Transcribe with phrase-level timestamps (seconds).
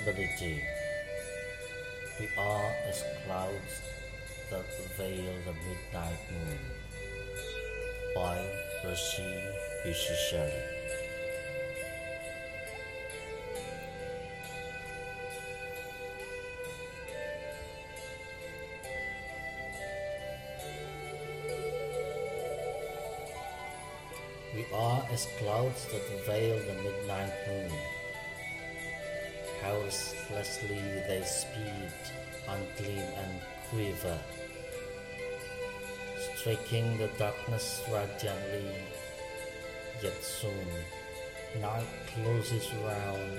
[0.00, 0.62] Immutability.
[2.18, 3.82] We are as clouds
[4.50, 4.64] that
[4.96, 6.58] veil the midnight moon.
[8.14, 8.46] By
[8.82, 9.34] Percy
[9.84, 10.52] Bysshe Shelley.
[24.54, 27.99] We are as clouds that veil the midnight moon.
[29.62, 31.92] How restlessly they speed,
[32.48, 34.18] ungleam and quiver,
[36.36, 38.74] striking the darkness radiantly.
[40.02, 40.68] Yet soon,
[41.60, 43.38] night closes round,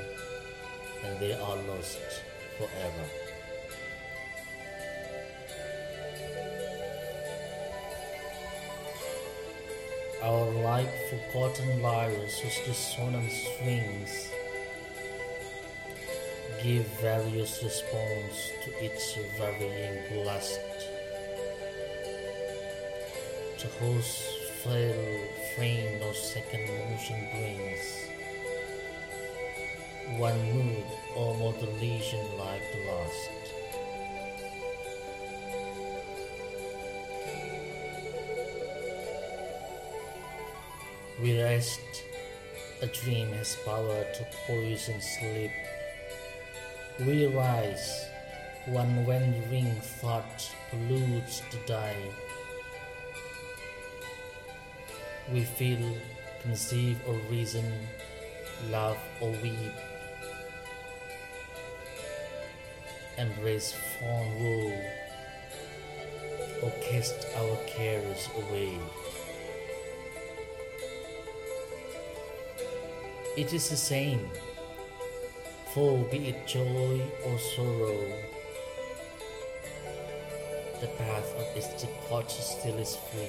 [1.04, 2.00] and they are lost
[2.58, 3.08] forever.
[10.22, 14.31] Our like forgotten lyres whose dissonant strings
[16.64, 20.60] give various response to its varying blast.
[23.58, 24.28] To whose
[24.62, 28.02] frail frame no second motion brings
[30.20, 33.30] one mood or modulation like the last.
[41.20, 41.80] We rest,
[42.82, 45.52] a dream has power to poison sleep.
[47.00, 48.06] We rise,
[48.68, 51.96] one wandering thought pollutes the day.
[55.34, 55.98] We feel,
[56.44, 57.66] conceive or reason,
[58.70, 59.74] love or weep.
[63.18, 64.74] Embrace fond woe,
[66.62, 68.78] or cast our cares away.
[73.38, 74.30] It is the same,
[75.74, 78.06] for be it joy or sorrow,
[80.82, 83.28] the path of its departure still is free.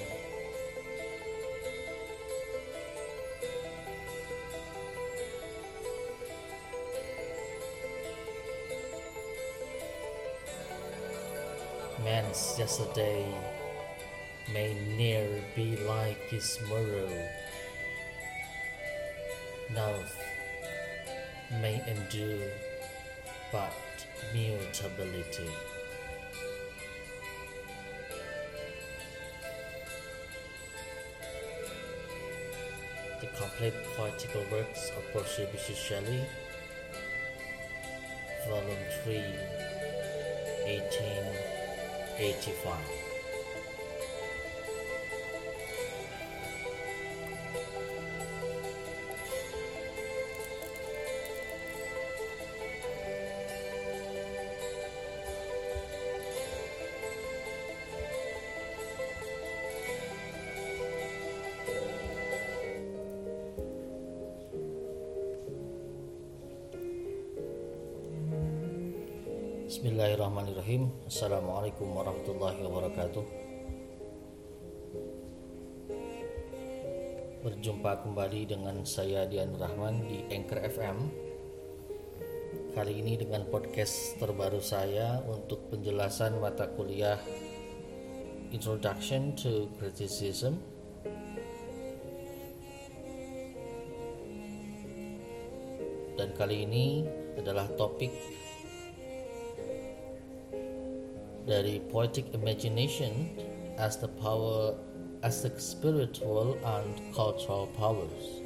[12.03, 13.25] Man's yesterday
[14.53, 17.29] may ne'er be like his morrow.
[19.71, 19.95] Now
[21.61, 22.49] may endure
[23.53, 23.73] but
[24.33, 25.51] mutability.
[33.21, 35.03] The complete poetical works of
[35.53, 36.25] Bysshe Shelley,
[38.49, 39.19] Volume 3,
[40.67, 43.02] 1885.
[69.83, 70.95] Bismillahirrahmanirrahim.
[71.11, 73.25] Assalamualaikum warahmatullahi wabarakatuh.
[77.43, 80.99] Berjumpa kembali dengan saya Dian Rahman di Anchor FM
[82.79, 87.19] Kali ini dengan podcast terbaru saya untuk penjelasan mata kuliah
[88.55, 90.63] Introduction to Criticism.
[96.15, 97.03] Dan kali ini
[97.35, 98.32] adalah topik
[101.47, 103.31] dari poetic imagination
[103.79, 104.79] as the power
[105.23, 108.43] as the spiritual and cultural powers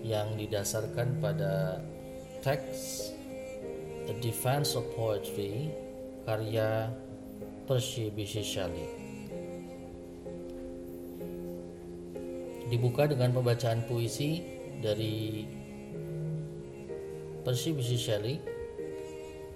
[0.00, 1.80] yang didasarkan pada
[2.40, 3.12] teks
[4.08, 5.70] The Defense of Poetry
[6.24, 6.88] karya
[7.68, 8.88] Percy Bysshe Shelley.
[12.72, 14.40] Dibuka dengan pembacaan puisi
[14.80, 15.44] dari
[17.44, 18.36] Percy Bysshe Shelley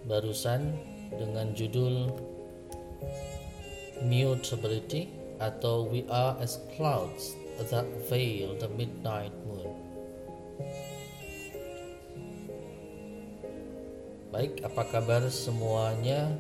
[0.05, 0.77] barusan
[1.17, 2.13] dengan judul
[4.03, 7.39] mutability atau we are as clouds
[7.71, 9.71] that veil the midnight moon.
[14.35, 16.35] Baik, apa kabar semuanya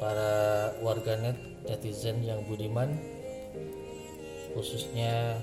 [0.00, 0.32] para
[0.80, 1.36] warganet
[1.68, 2.96] netizen yang budiman
[4.56, 5.38] khususnya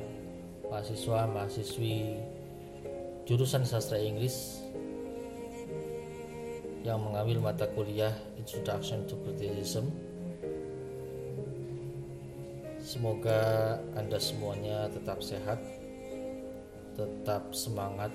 [0.67, 2.19] mahasiswa mahasiswi
[3.23, 4.58] jurusan sastra Inggris
[6.84, 9.92] yang mengambil mata kuliah Introduction to Criticism
[12.90, 15.62] Semoga Anda semuanya tetap sehat,
[16.98, 18.10] tetap semangat,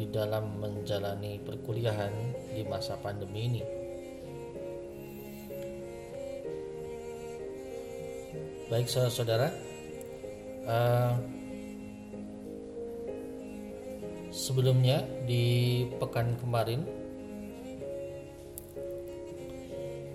[0.00, 2.14] di dalam menjalani perkuliahan
[2.54, 3.62] di masa pandemi ini.
[8.72, 9.48] Baik saudara-saudara,
[10.64, 11.14] uh,
[14.30, 16.86] sebelumnya di pekan kemarin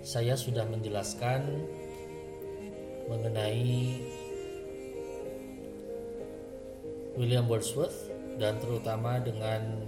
[0.00, 1.44] saya sudah menjelaskan
[3.12, 4.00] mengenai
[7.20, 8.08] William Wordsworth
[8.40, 9.84] dan terutama dengan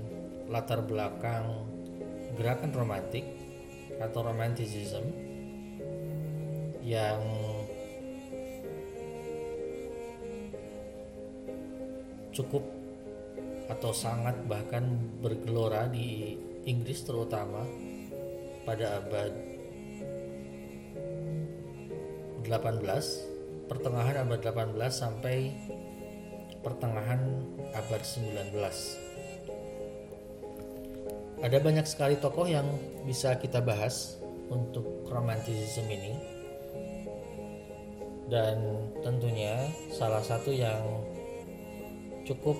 [0.48, 1.64] latar belakang
[2.36, 3.24] gerakan romantik
[4.00, 5.04] atau romanticism
[6.84, 7.20] yang
[12.32, 12.77] cukup
[13.68, 14.84] atau sangat bahkan
[15.20, 17.64] bergelora di Inggris terutama
[18.64, 19.32] pada abad
[22.44, 25.52] 18 pertengahan abad 18 sampai
[26.64, 27.20] pertengahan
[27.76, 29.08] abad 19
[31.38, 32.66] ada banyak sekali tokoh yang
[33.06, 34.18] bisa kita bahas
[34.50, 36.18] untuk romanticism ini.
[38.26, 38.58] Dan
[39.00, 40.82] tentunya salah satu yang
[42.26, 42.58] cukup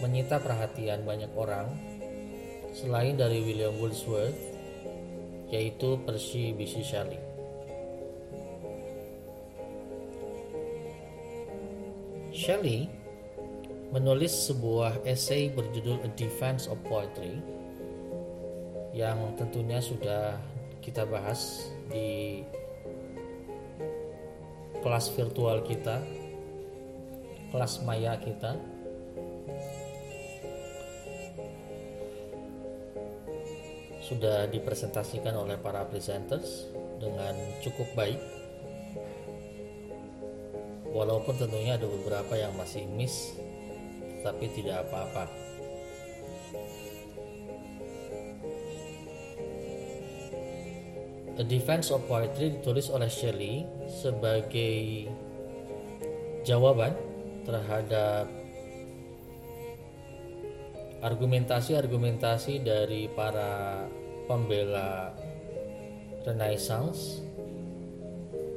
[0.00, 1.68] menyita perhatian banyak orang
[2.72, 4.36] selain dari William Wordsworth
[5.52, 7.20] yaitu Percy Bysshe Shelley
[12.30, 12.88] Shelley
[13.90, 17.42] menulis sebuah esai berjudul A Defense of Poetry
[18.94, 20.38] yang tentunya sudah
[20.82, 22.42] kita bahas di
[24.80, 26.00] kelas virtual kita,
[27.52, 28.56] kelas maya kita.
[34.10, 36.66] Sudah dipresentasikan oleh para presenters
[36.98, 38.18] dengan cukup baik.
[40.90, 43.38] Walaupun tentunya ada beberapa yang masih miss
[44.26, 45.30] tapi tidak apa-apa.
[51.40, 55.08] A Defense of Poetry ditulis oleh Shelley sebagai
[56.44, 56.92] jawaban
[57.48, 58.28] terhadap
[61.00, 63.88] argumentasi-argumentasi dari para
[64.30, 65.10] pembela
[66.22, 67.18] Renaissance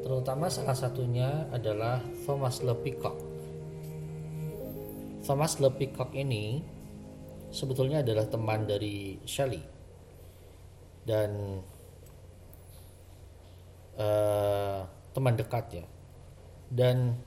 [0.06, 1.98] terutama salah satunya adalah
[2.30, 3.18] Thomas Le Peacock.
[5.26, 6.62] Thomas Le Peacock ini
[7.50, 9.64] sebetulnya adalah teman dari Shelley
[11.10, 11.58] dan
[13.98, 14.86] uh,
[15.18, 15.86] teman dekat ya.
[16.70, 17.18] Dan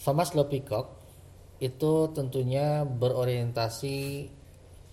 [0.00, 0.88] Thomas Le Peacock
[1.60, 4.30] itu tentunya berorientasi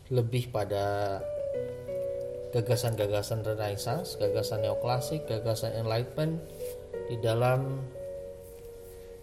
[0.10, 1.22] lebih pada
[2.50, 6.42] gagasan-gagasan Renaissance, gagasan neoklasik, gagasan Enlightenment
[7.06, 7.86] di dalam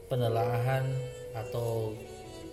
[0.06, 0.86] penelaahan
[1.34, 1.90] atau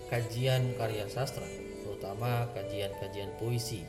[0.10, 1.46] kajian karya sastra,
[1.86, 3.86] terutama kajian-kajian puisi.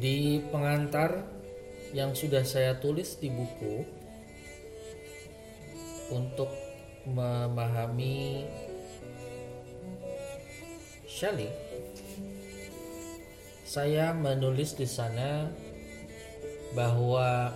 [0.00, 1.26] Di pengantar
[1.90, 3.82] yang sudah saya tulis di buku
[6.14, 6.69] untuk
[7.08, 8.44] memahami
[11.10, 11.52] Shelley,
[13.66, 15.52] saya menulis di sana
[16.72, 17.52] bahwa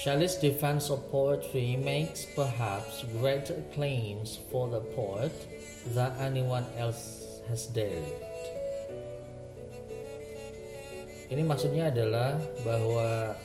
[0.00, 5.32] Shelley's defense of poetry makes perhaps greater claims for the poet
[5.92, 7.20] than anyone else
[7.52, 8.08] has dared.
[11.28, 13.36] Ini maksudnya adalah bahwa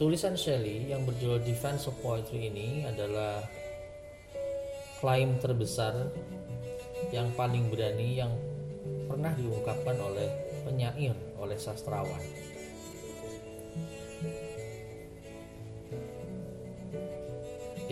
[0.00, 3.44] tulisan Shelley yang berjudul Defense of Poetry ini adalah
[4.96, 5.92] klaim terbesar
[7.12, 8.32] yang paling berani yang
[9.04, 10.24] pernah diungkapkan oleh
[10.64, 12.16] penyair, oleh sastrawan.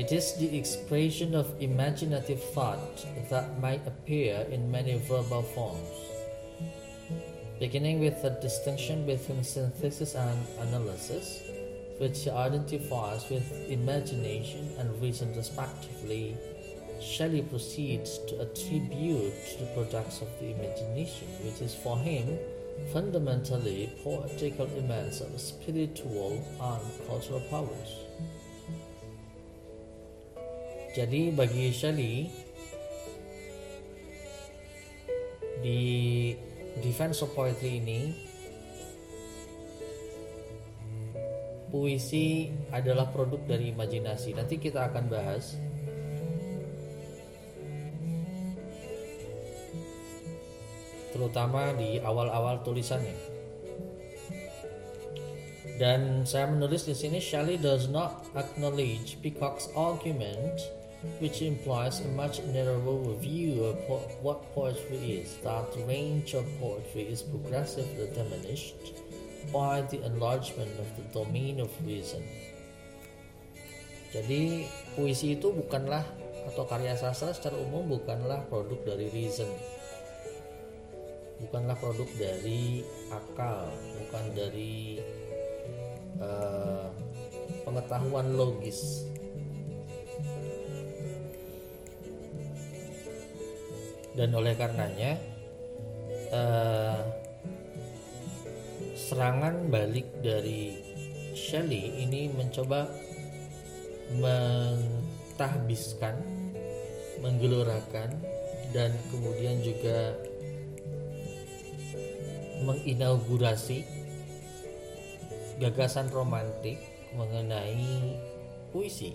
[0.00, 5.93] It is the expression of imaginative thought that might appear in many verbal forms,
[7.61, 11.48] beginning with the distinction between synthesis and analysis,
[11.99, 16.37] which he identifies with imagination and reason respectively
[17.00, 22.38] Shelley proceeds to attribute to the products of the imagination, which is for him
[22.93, 27.90] fundamentally poetical immense of spiritual and cultural powers.
[30.99, 32.26] Jadi bagi Shelley
[35.62, 36.35] di
[36.83, 38.27] Defense of Poetry ini
[41.68, 44.37] puisi adalah produk dari imajinasi.
[44.37, 45.56] Nanti kita akan bahas
[51.12, 53.16] terutama di awal-awal tulisannya.
[55.78, 60.58] Dan saya menulis di sini Shelley does not acknowledge Peacock's argument
[61.22, 63.78] which implies a much narrower view of
[64.18, 68.98] what poetry is, that range of poetry is progressively diminished
[69.49, 72.21] by the enlargement of the domain of reason.
[74.09, 74.64] Jadi
[74.97, 76.02] puisi itu bukanlah
[76.49, 79.49] atau karya sastra secara umum bukanlah produk dari reason
[81.38, 82.83] bukanlah produk dari
[83.14, 83.71] akal
[84.02, 84.99] bukan dari
[86.19, 86.90] uh,
[87.62, 89.07] pengetahuan logis
[94.19, 95.14] dan oleh karenanya
[96.35, 96.99] uh,
[98.99, 100.75] serangan balik dari
[101.31, 102.90] Shelley ini mencoba
[104.19, 106.19] mentahbiskan
[107.23, 108.11] menggelorakan
[108.75, 110.19] dan kemudian juga
[112.67, 113.87] menginaugurasi
[115.62, 116.83] gagasan romantik
[117.14, 118.19] mengenai
[118.75, 119.14] puisi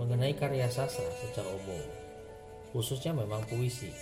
[0.00, 1.84] mengenai karya sastra secara umum
[2.72, 3.92] khususnya memang puisi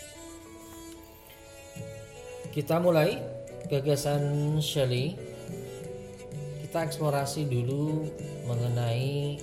[2.51, 3.23] kita mulai
[3.71, 5.17] gagasan Shelley.
[6.61, 8.11] Kita eksplorasi dulu
[8.51, 9.39] mengenai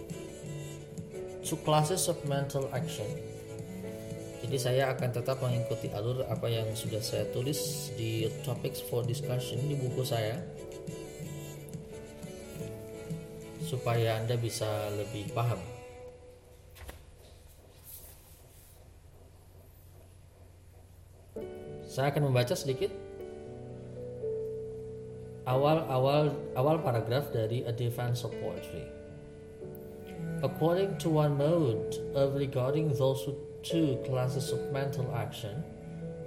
[1.41, 3.07] two classes of mental action.
[4.41, 9.63] Jadi saya akan tetap mengikuti alur apa yang sudah saya tulis di topics for discussion
[9.63, 10.35] di buku saya.
[13.63, 15.70] Supaya Anda bisa lebih paham.
[21.91, 22.87] Saya akan membaca sedikit
[25.43, 28.87] awal-awal awal paragraf dari A Defense of Poetry.
[30.39, 33.27] According to one mode of regarding those
[33.59, 35.59] two classes of mental action,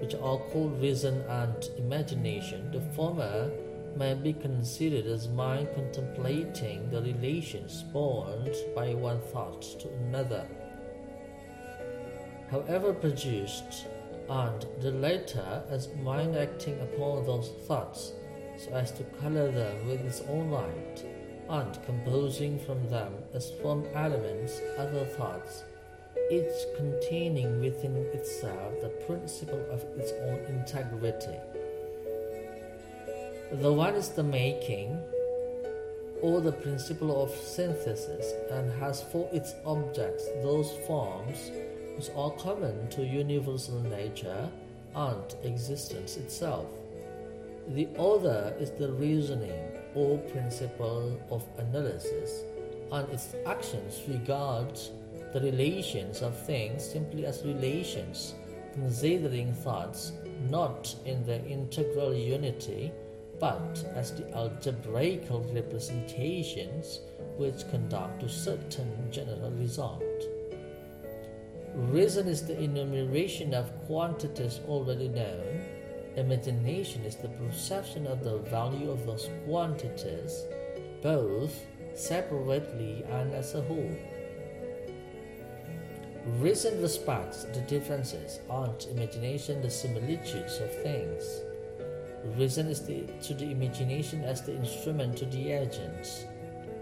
[0.05, 2.69] which are called reason and imagination.
[2.69, 3.49] The former
[3.97, 10.45] may be considered as mind contemplating the relations borne by one thought to another,
[12.53, 13.89] however produced,
[14.29, 18.13] and the latter as mind acting upon those thoughts
[18.57, 21.05] so as to color them with its own light,
[21.49, 25.65] and composing from them as from elements other thoughts
[26.31, 31.39] each containing within itself the principle of its own integrity.
[33.53, 34.99] The one is the making,
[36.23, 41.51] or the principle of synthesis, and has for its objects those forms
[41.97, 44.49] which are common to universal nature
[44.95, 46.67] and existence itself.
[47.69, 52.43] The other is the reasoning or principle of analysis,
[52.93, 54.91] and its actions regards
[55.33, 58.35] the relations of things simply as relations,
[58.75, 60.13] considering thoughts
[60.51, 62.93] not in their integral unity,
[63.41, 67.01] but as the algebraical representations
[67.37, 70.03] which conduct to certain general result.
[71.75, 75.65] Reason is the enumeration of quantities already known.
[76.15, 80.45] Imagination is the perception of the value of those quantities,
[81.03, 83.91] both separately and as a whole.
[86.39, 91.41] Reason respects the differences, art, imagination, the similitudes of things.
[92.37, 96.29] Reason is the, to the imagination as the instrument to the agent,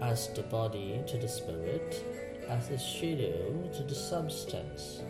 [0.01, 5.01] as the body to the spirit, as the shadow to the substance.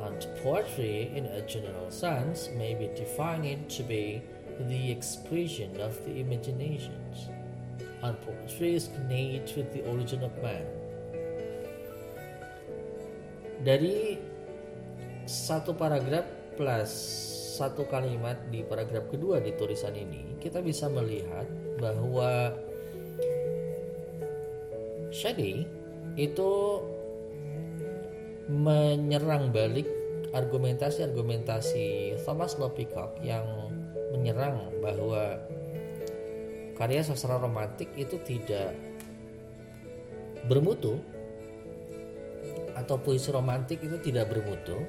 [0.00, 4.22] And poetry, in a general sense, may be defined to be
[4.68, 7.28] the expression of the imaginations.
[8.02, 10.64] And poetry is innate with the origin of man.
[13.60, 14.16] dari
[15.28, 16.24] satu paragraf
[16.56, 16.90] plus
[17.60, 21.44] satu kalimat di paragraf kedua di tulisan ini kita bisa melihat
[21.76, 22.56] bahwa
[25.20, 25.68] Shelley
[26.16, 26.80] itu
[28.48, 29.84] menyerang balik
[30.32, 33.44] argumentasi-argumentasi Thomas Low Peacock yang
[34.16, 35.36] menyerang bahwa
[36.80, 38.72] karya sastra romantik itu tidak
[40.48, 40.96] bermutu
[42.72, 44.80] atau puisi romantik itu tidak bermutu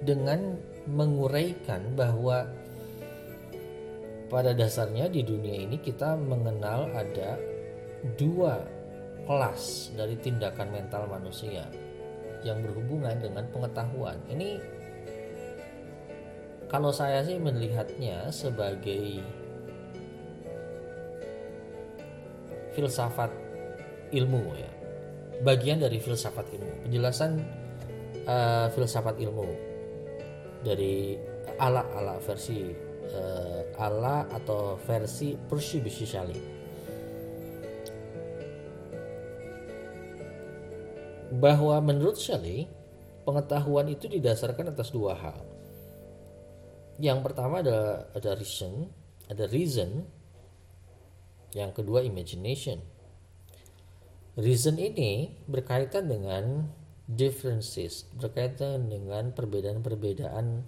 [0.00, 0.54] dengan
[0.86, 2.46] menguraikan bahwa
[4.30, 7.34] pada dasarnya di dunia ini kita mengenal ada
[8.14, 8.62] dua
[9.24, 11.66] kelas dari tindakan mental manusia
[12.40, 14.16] yang berhubungan dengan pengetahuan.
[14.28, 14.60] Ini
[16.70, 19.20] kalau saya sih melihatnya sebagai
[22.70, 23.34] filsafat
[24.14, 24.70] ilmu ya
[25.42, 27.42] bagian dari filsafat ilmu penjelasan
[28.30, 29.46] uh, filsafat ilmu
[30.62, 31.18] dari
[31.58, 32.70] ala ala versi
[33.10, 35.34] uh, ala atau versi
[36.06, 36.59] Shelley.
[41.30, 42.66] Bahwa menurut Shelley,
[43.22, 45.38] pengetahuan itu didasarkan atas dua hal.
[47.00, 48.90] Yang pertama ada ada reason,
[49.30, 50.04] ada reason.
[51.54, 52.78] Yang kedua imagination.
[54.38, 56.70] Reason ini berkaitan dengan
[57.10, 60.62] differences, berkaitan dengan perbedaan-perbedaan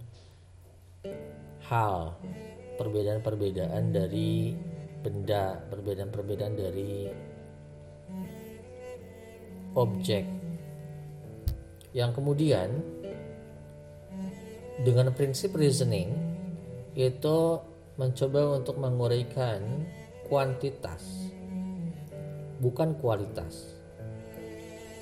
[1.70, 2.18] hal,
[2.74, 4.58] perbedaan-perbedaan dari
[5.02, 7.06] benda, perbedaan-perbedaan dari
[9.78, 10.41] objek.
[11.92, 12.80] Yang kemudian
[14.80, 16.10] dengan prinsip reasoning
[16.96, 17.60] itu
[18.00, 19.84] mencoba untuk menguraikan
[20.26, 21.32] kuantitas
[22.62, 23.76] bukan kualitas.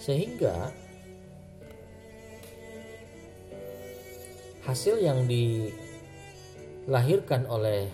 [0.02, 0.72] Sehingga
[4.64, 5.28] hasil yang
[6.86, 7.86] dilahirkan oleh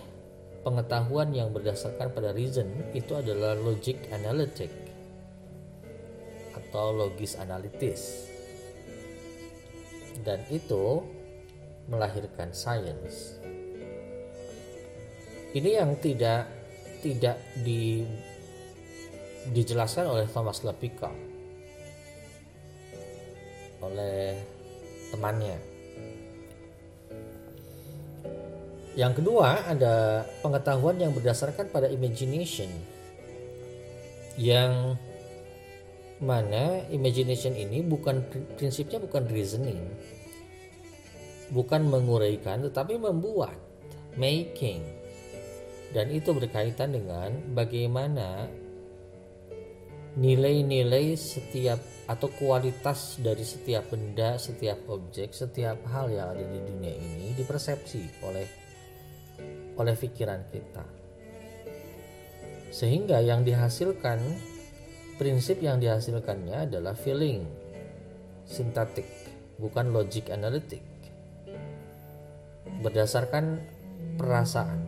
[0.67, 4.67] pengetahuan yang berdasarkan pada reason itu adalah logic analytic
[6.55, 8.27] atau logis analitis
[10.25, 11.03] dan itu
[11.87, 13.37] melahirkan science
[15.55, 16.45] ini yang tidak
[17.01, 18.03] tidak di
[19.53, 21.11] dijelaskan oleh Thomas Lepika
[23.81, 24.35] oleh
[25.13, 25.57] temannya.
[28.97, 32.67] Yang kedua ada pengetahuan yang berdasarkan pada imagination
[34.41, 34.97] yang
[36.17, 38.25] mana imagination ini bukan
[38.57, 39.81] prinsipnya bukan reasoning
[41.53, 43.55] bukan menguraikan tetapi membuat
[44.17, 44.81] making
[45.93, 48.49] dan itu berkaitan dengan bagaimana
[50.17, 51.77] nilai-nilai setiap
[52.09, 58.25] atau kualitas dari setiap benda, setiap objek, setiap hal yang ada di dunia ini dipersepsi
[58.25, 58.47] oleh
[59.77, 60.85] oleh pikiran kita.
[62.73, 64.19] Sehingga yang dihasilkan
[65.17, 67.43] prinsip yang dihasilkannya adalah feeling
[68.45, 69.05] sintetik,
[69.57, 70.85] bukan logic analitik.
[72.79, 73.59] Berdasarkan
[74.15, 74.85] perasaan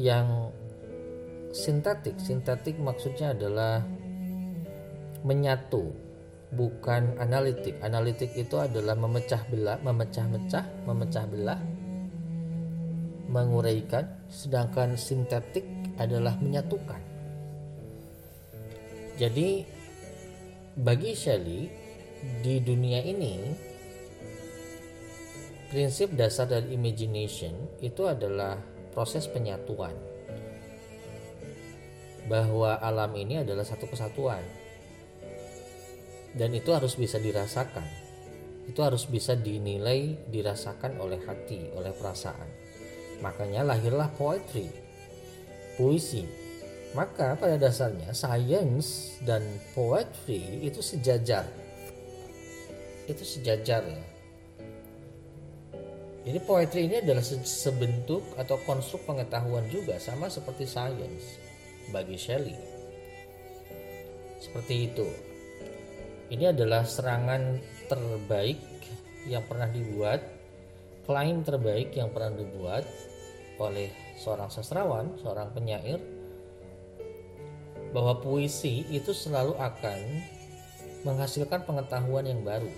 [0.00, 0.50] yang
[1.52, 3.84] sintetik, sintetik maksudnya adalah
[5.22, 5.92] menyatu,
[6.56, 7.76] bukan analitik.
[7.84, 11.60] Analitik itu adalah memecah belah, memecah-mecah, memecah belah
[13.28, 15.68] menguraikan, sedangkan sintetik
[16.00, 17.07] adalah menyatukan.
[19.18, 19.66] Jadi
[20.78, 21.66] bagi Shelley
[22.38, 23.34] di dunia ini
[25.74, 28.62] prinsip dasar dari imagination itu adalah
[28.94, 29.92] proses penyatuan.
[32.30, 34.44] Bahwa alam ini adalah satu kesatuan.
[36.38, 37.88] Dan itu harus bisa dirasakan.
[38.70, 42.46] Itu harus bisa dinilai, dirasakan oleh hati, oleh perasaan.
[43.24, 44.68] Makanya lahirlah poetry,
[45.74, 46.47] puisi.
[46.98, 51.46] Maka pada dasarnya science dan poetry itu sejajar.
[53.06, 54.02] Itu sejajar ya.
[56.26, 61.38] Jadi poetry ini adalah sebentuk atau konstruk pengetahuan juga sama seperti science
[61.94, 62.58] bagi Shelley.
[64.42, 65.06] Seperti itu.
[66.34, 68.58] Ini adalah serangan terbaik
[69.30, 70.18] yang pernah dibuat,
[71.06, 72.82] klaim terbaik yang pernah dibuat
[73.62, 76.17] oleh seorang sastrawan, seorang penyair,
[77.90, 80.00] bahwa puisi itu selalu akan
[81.06, 82.68] menghasilkan pengetahuan yang baru.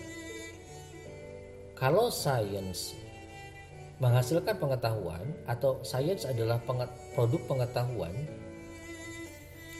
[1.75, 2.95] Kalau sains
[4.01, 6.61] menghasilkan pengetahuan atau sains adalah
[7.17, 8.13] produk pengetahuan,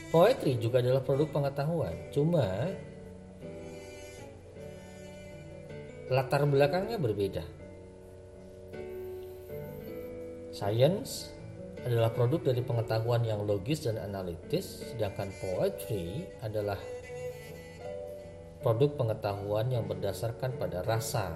[0.09, 1.93] poetry juga adalah produk pengetahuan.
[2.09, 2.45] Cuma
[6.11, 7.45] latar belakangnya berbeda.
[10.51, 11.31] Science
[11.81, 16.77] adalah produk dari pengetahuan yang logis dan analitis, sedangkan poetry adalah
[18.61, 21.33] produk pengetahuan yang berdasarkan pada rasa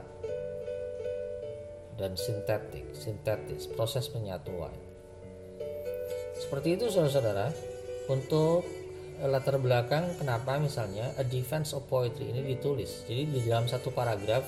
[1.97, 4.73] dan sintetik, sintetis, proses penyatuan.
[6.37, 7.49] Seperti itu saudara-saudara,
[8.11, 8.67] untuk
[9.25, 13.07] latar belakang kenapa misalnya A Defense of Poetry ini ditulis.
[13.07, 14.43] Jadi di dalam satu paragraf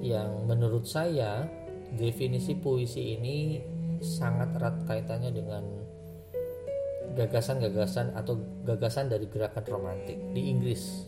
[0.00, 1.44] yang menurut saya
[1.92, 3.60] definisi puisi ini
[4.00, 5.64] sangat erat kaitannya dengan
[7.14, 11.04] gagasan-gagasan atau gagasan dari gerakan romantik di Inggris.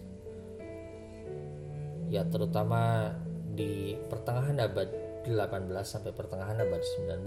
[2.13, 3.11] Ya terutama
[3.57, 6.83] di pertengahan abad 18 sampai pertengahan abad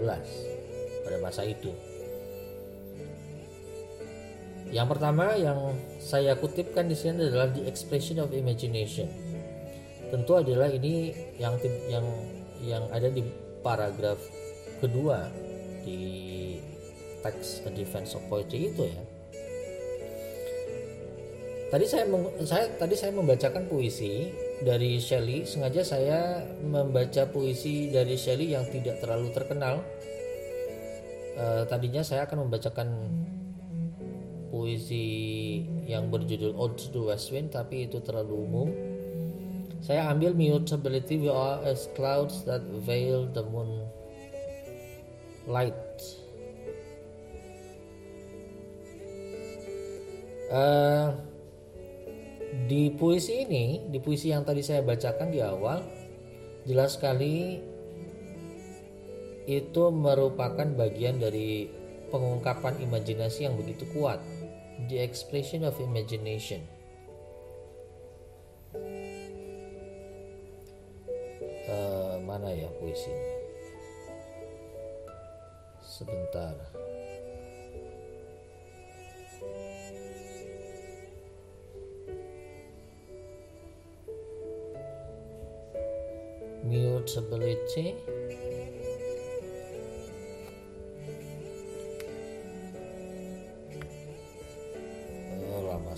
[1.04, 1.70] pada masa itu
[4.70, 9.10] yang pertama yang saya kutipkan di sini adalah the expression of imagination.
[10.14, 11.10] Tentu adalah ini
[11.42, 11.58] yang
[11.90, 12.06] yang
[12.62, 13.26] yang ada di
[13.66, 14.18] paragraf
[14.78, 15.26] kedua
[15.82, 15.98] di
[17.18, 19.02] teks A Defense of Poetry itu ya.
[21.70, 22.06] Tadi saya
[22.46, 25.48] saya tadi saya membacakan puisi dari Shelley.
[25.48, 29.80] Sengaja saya membaca puisi dari Shelley yang tidak terlalu terkenal.
[31.40, 32.88] Uh, tadinya saya akan membacakan
[34.50, 35.06] puisi
[35.86, 38.68] yang berjudul Ode to West Wind tapi itu terlalu umum
[39.80, 43.88] saya ambil mutability we are as clouds that veil the moon
[45.48, 45.72] light
[50.52, 51.14] uh,
[52.50, 55.86] di puisi ini di puisi yang tadi saya bacakan di awal
[56.66, 57.62] jelas sekali
[59.46, 61.70] itu merupakan bagian dari
[62.10, 64.18] pengungkapan imajinasi yang begitu kuat
[64.88, 66.64] the expression of imagination.
[71.70, 73.12] Uh, mana ya puisi?
[75.82, 76.54] Sebentar.
[86.70, 87.98] Mutability.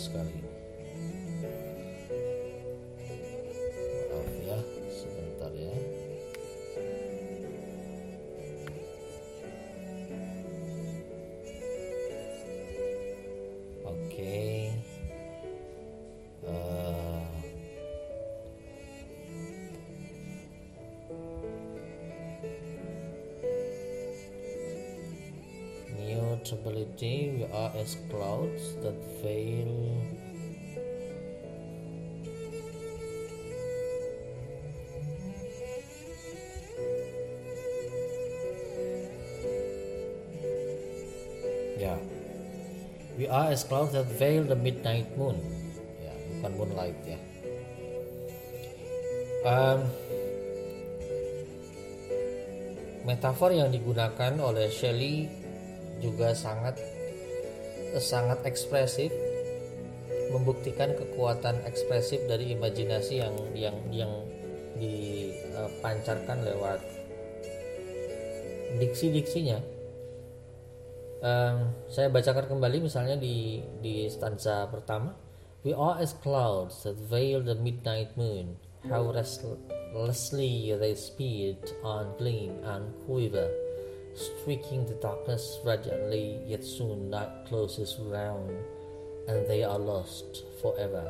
[0.02, 0.51] Sekali
[27.74, 30.02] as clouds that veil
[43.32, 45.40] are as clouds that veil the midnight moon.
[46.04, 47.18] Ya bukan moonlight ya.
[49.42, 49.80] Um,
[53.08, 55.32] metafor yang digunakan oleh Shelley
[55.98, 56.76] juga sangat
[58.00, 59.12] sangat ekspresif
[60.32, 64.12] membuktikan kekuatan ekspresif dari imajinasi yang yang yang
[64.80, 66.80] dipancarkan lewat
[68.80, 69.60] diksi-diksinya.
[71.22, 75.14] Um, saya bacakan kembali misalnya di di stanza pertama.
[75.62, 78.58] We are as clouds that veil the midnight moon.
[78.90, 83.61] How restlessly they speed on gleam and quiver
[84.14, 88.52] streaking the darkness radiantly yet soon night closes round
[89.30, 91.08] and they are lost forever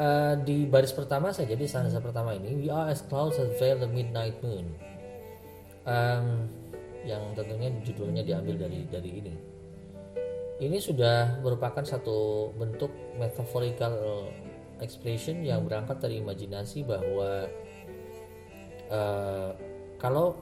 [0.00, 3.76] uh, di baris pertama saja di stanza pertama ini we are as clouds that veil
[3.76, 4.68] the midnight moon
[5.88, 6.48] um,
[7.08, 9.34] yang tentunya judulnya diambil dari dari ini.
[10.58, 14.26] Ini sudah merupakan satu bentuk metaphorical
[14.82, 17.46] expression yang berangkat dari imajinasi bahwa
[18.90, 19.50] uh,
[20.02, 20.34] kalau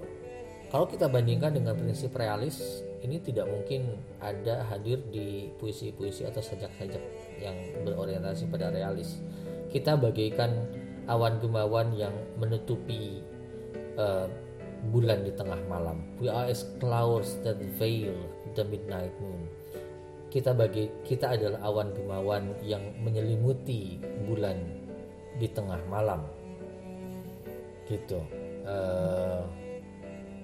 [0.71, 7.03] kalau kita bandingkan dengan prinsip realis ini tidak mungkin ada hadir di puisi-puisi atau sajak-sajak
[7.39, 7.55] yang
[7.87, 9.23] berorientasi pada realis.
[9.71, 10.67] Kita bagaikan
[11.07, 13.23] awan gemawan yang menutupi
[13.95, 14.27] uh,
[14.91, 16.03] bulan di tengah malam.
[16.19, 18.15] We are as clouds that veil
[18.59, 19.47] the midnight moon.
[20.27, 24.59] Kita bagi kita adalah awan gemawan yang menyelimuti bulan
[25.39, 26.27] di tengah malam.
[27.87, 28.19] Gitu.
[28.67, 29.47] Uh,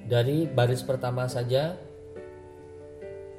[0.07, 1.79] dari baris pertama saja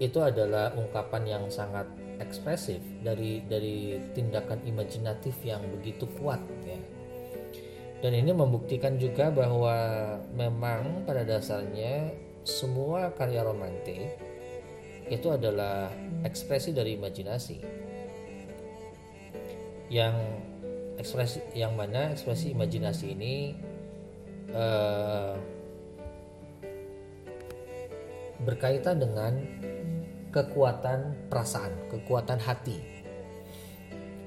[0.01, 1.87] itu adalah ungkapan yang sangat
[2.19, 6.79] ekspresif dari dari tindakan imajinatif yang begitu kuat ya.
[8.03, 9.75] Dan ini membuktikan juga bahwa
[10.35, 12.11] memang pada dasarnya
[12.43, 14.19] semua karya romantik
[15.07, 15.87] itu adalah
[16.27, 17.57] ekspresi dari imajinasi.
[19.87, 20.15] Yang
[20.99, 23.35] ekspresi yang mana ekspresi imajinasi ini
[24.51, 25.39] uh,
[28.41, 29.37] berkaitan dengan
[30.33, 32.81] kekuatan perasaan, kekuatan hati.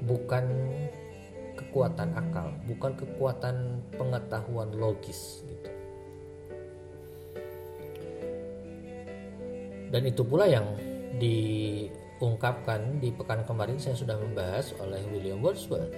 [0.07, 0.45] Bukan
[1.59, 5.71] kekuatan akal, bukan kekuatan pengetahuan logis gitu.
[9.91, 10.67] Dan itu pula yang
[11.17, 15.95] diungkapkan di pekan kemarin saya sudah membahas oleh William Wordsworth.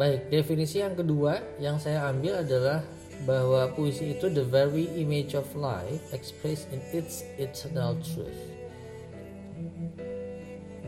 [0.00, 2.80] Baik, definisi yang kedua yang saya ambil adalah
[3.28, 8.40] bahwa puisi itu the very image of life expressed in its eternal truth.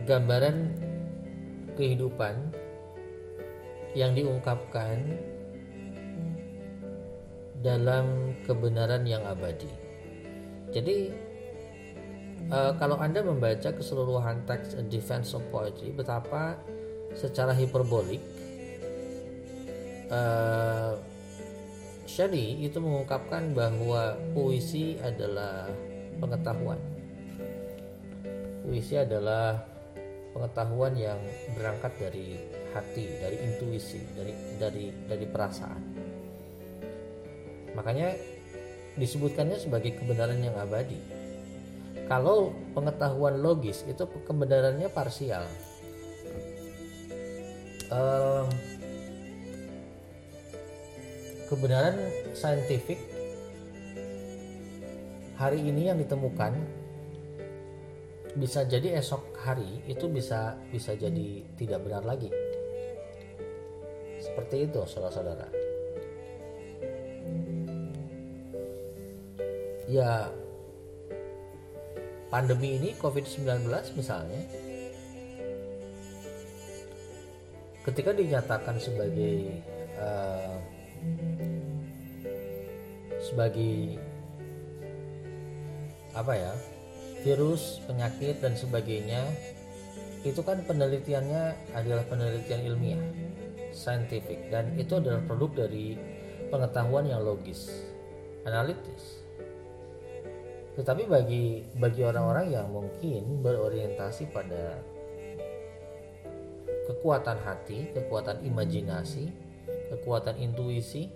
[0.09, 0.73] Gambaran
[1.77, 2.35] kehidupan
[3.92, 5.21] yang diungkapkan
[7.62, 9.71] dalam kebenaran yang abadi.
[10.73, 11.12] Jadi
[12.49, 16.59] uh, kalau Anda membaca keseluruhan teks A Defense of Poetry betapa
[17.12, 18.25] secara hiperbolik
[20.09, 20.97] uh,
[22.03, 25.71] Shelley itu mengungkapkan bahwa puisi adalah
[26.19, 26.79] pengetahuan.
[28.67, 29.62] Puisi adalah
[30.35, 31.19] pengetahuan yang
[31.55, 32.38] berangkat dari
[32.73, 35.83] hati, dari intuisi, dari dari dari perasaan.
[37.79, 38.12] Makanya
[38.97, 40.99] disebutkannya sebagai kebenaran yang abadi.
[42.11, 45.47] Kalau pengetahuan logis itu kebenarannya parsial.
[47.93, 48.49] Uh,
[51.53, 52.01] kebenaran
[52.33, 52.97] saintifik
[55.37, 56.57] hari ini yang ditemukan
[58.41, 62.33] bisa jadi esok hari itu bisa bisa jadi tidak benar lagi.
[64.17, 65.53] Seperti itu saudara-saudara.
[69.93, 70.33] Ya
[72.33, 74.41] pandemi ini COVID-19 misalnya
[77.85, 79.61] ketika dinyatakan sebagai
[80.01, 80.57] uh,
[83.23, 83.97] sebagai
[86.12, 86.53] apa ya
[87.23, 89.25] virus penyakit dan sebagainya
[90.23, 93.03] itu kan penelitiannya adalah penelitian ilmiah
[93.73, 95.97] saintifik dan itu adalah produk dari
[96.53, 97.88] pengetahuan yang logis
[98.45, 99.25] analitis.
[100.77, 104.81] Tetapi bagi bagi orang-orang yang mungkin berorientasi pada
[106.88, 109.33] kekuatan hati kekuatan imajinasi
[109.93, 111.13] kekuatan intuisi.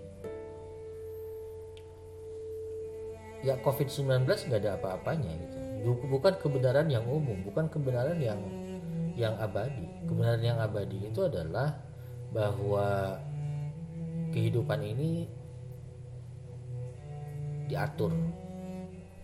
[3.41, 5.57] Ya COVID-19 nggak ada apa-apanya gitu.
[6.09, 8.37] Bukan kebenaran yang umum bukan kebenaran yang
[9.17, 9.85] yang abadi.
[10.05, 11.81] Kebenaran yang abadi itu adalah
[12.29, 13.17] bahwa
[14.29, 15.25] kehidupan ini
[17.65, 18.13] diatur.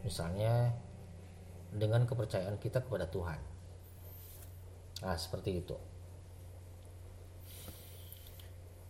[0.01, 0.73] Misalnya
[1.73, 3.39] dengan kepercayaan kita kepada Tuhan.
[5.03, 5.92] Nah seperti itu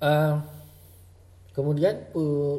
[0.02, 0.42] uh,
[1.54, 2.10] Kemudian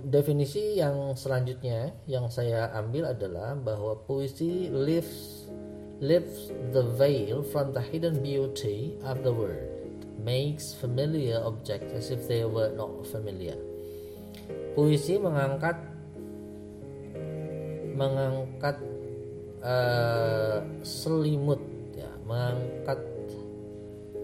[0.06, 5.50] definisi yang selanjutnya yang saya ambil adalah bahwa puisi lifts
[5.98, 9.66] lifts the veil from the hidden beauty of the world,
[10.22, 13.58] makes familiar objects as if they were not familiar.
[14.78, 15.74] Puisi mengangkat
[17.98, 18.78] mengangkat
[19.58, 21.58] uh, selimut
[21.98, 23.02] ya, mengangkat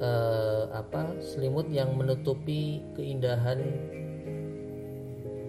[0.00, 3.60] uh, apa selimut yang menutupi keindahan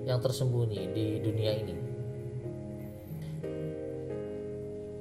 [0.06, 1.76] yang tersembunyi di dunia ini.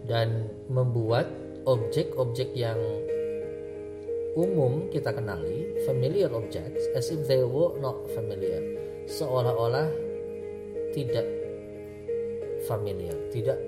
[0.07, 1.31] Dan membuat
[1.67, 2.79] objek-objek yang
[4.35, 8.63] umum kita kenali familiar objects as if they were not familiar.
[9.07, 9.87] Seolah-olah
[10.91, 11.27] tidak
[12.67, 13.59] familiar tidak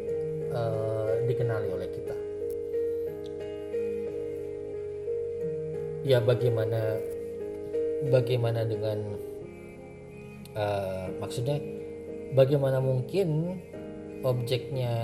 [0.50, 2.21] uh, dikenali oleh kita
[6.02, 6.98] ya bagaimana
[8.10, 8.98] bagaimana dengan
[10.58, 11.62] uh, maksudnya
[12.34, 13.58] bagaimana mungkin
[14.22, 14.94] objeknya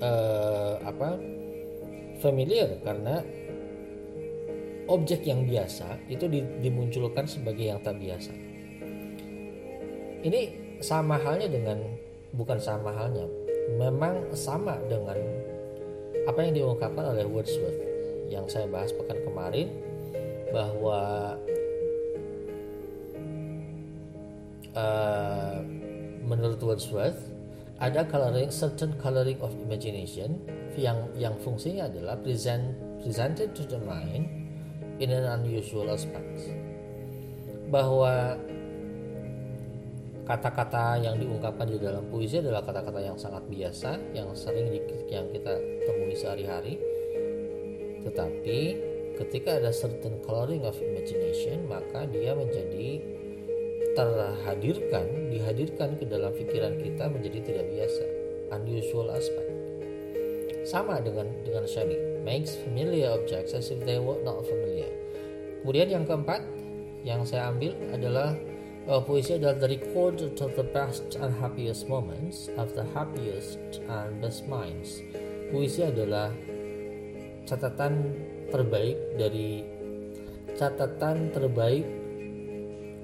[0.00, 1.20] uh, apa
[2.20, 3.20] familiar karena
[4.86, 6.30] objek yang biasa itu
[6.62, 8.32] dimunculkan sebagai yang tak biasa.
[10.22, 10.40] Ini
[10.82, 11.78] sama halnya dengan
[12.34, 13.26] bukan sama halnya,
[13.78, 15.18] memang sama dengan
[16.26, 17.80] apa yang diungkapkan oleh Wordsworth
[18.26, 19.70] yang saya bahas pekan kemarin
[20.50, 21.34] bahwa
[24.74, 25.62] uh,
[26.26, 27.30] menurut Wordsworth
[27.78, 30.42] ada coloring certain coloring of imagination
[30.74, 34.26] yang yang fungsinya adalah present presented to the mind
[34.98, 36.50] in an unusual aspect.
[37.68, 38.40] Bahwa
[40.26, 45.30] kata-kata yang diungkapkan di dalam puisi adalah kata-kata yang sangat biasa yang sering di, yang
[45.30, 45.54] kita
[45.86, 46.82] temui sehari-hari.
[48.02, 48.60] Tetapi
[49.16, 53.00] ketika ada certain coloring of imagination maka dia menjadi
[53.96, 58.04] terhadirkan dihadirkan ke dalam pikiran kita menjadi tidak biasa
[58.52, 59.50] unusual aspect.
[60.66, 62.18] Sama dengan dengan Shelley.
[62.26, 64.90] Makes familiar objects as if they were not familiar.
[65.62, 66.42] Kemudian yang keempat
[67.06, 68.34] yang saya ambil adalah
[68.86, 74.22] uh, puisi adalah the record of the best and happiest moments of the happiest and
[74.22, 75.02] best minds.
[75.50, 76.30] Puisi adalah
[77.46, 78.14] catatan
[78.50, 79.62] terbaik dari
[80.54, 81.86] catatan terbaik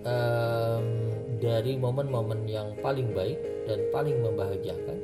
[0.06, 0.86] um,
[1.42, 4.98] dari momen-momen yang paling baik dan paling membahagiakan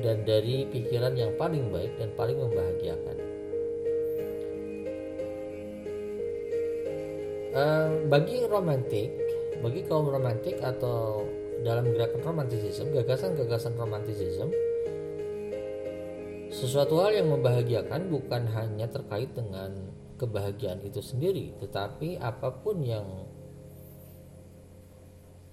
[0.00, 3.19] dan dari pikiran yang paling baik dan paling membahagiakan.
[7.54, 9.10] Uh, bagi romantik
[9.60, 11.26] bagi kaum romantik atau
[11.60, 14.48] dalam gerakan romantisisme gagasan-gagasan romantisisme
[16.50, 23.06] sesuatu hal yang membahagiakan bukan hanya terkait dengan kebahagiaan itu sendiri tetapi apa pun yang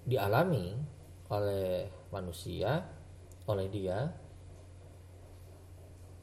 [0.08, 0.80] dialami
[1.28, 2.88] oleh manusia
[3.48, 4.16] oleh dia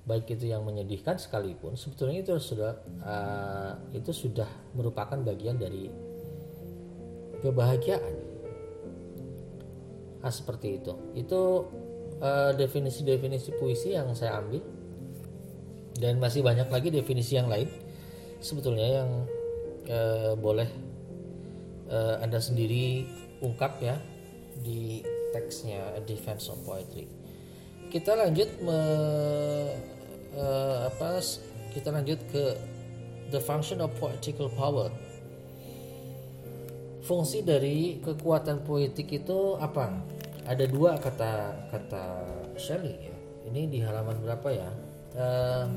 [0.04, 5.88] baik itu yang menyedihkan sekalipun sebetulnya itu sudah uh, itu sudah merupakan bagian dari
[7.44, 8.14] kebahagiaan.
[10.24, 10.96] Nah, seperti itu.
[11.12, 11.68] Itu
[12.24, 14.64] uh, definisi-definisi puisi yang saya ambil.
[15.94, 17.68] Dan masih banyak lagi definisi yang lain.
[18.40, 19.08] Sebetulnya yang
[19.92, 20.66] uh, boleh
[21.92, 23.04] uh, anda sendiri
[23.44, 24.00] ungkap ya
[24.64, 25.04] di
[25.36, 27.04] teksnya Defense of Poetry.
[27.92, 28.48] Kita lanjut
[30.38, 31.22] uh, apa
[31.74, 32.44] kita lanjut ke
[33.34, 34.90] the function of poetical power.
[37.04, 39.92] Fungsi dari kekuatan poetik itu apa?
[40.48, 42.04] Ada dua kata kata
[42.56, 43.16] Shelley ya.
[43.52, 44.70] Ini di halaman berapa ya?
[45.14, 45.68] Uh,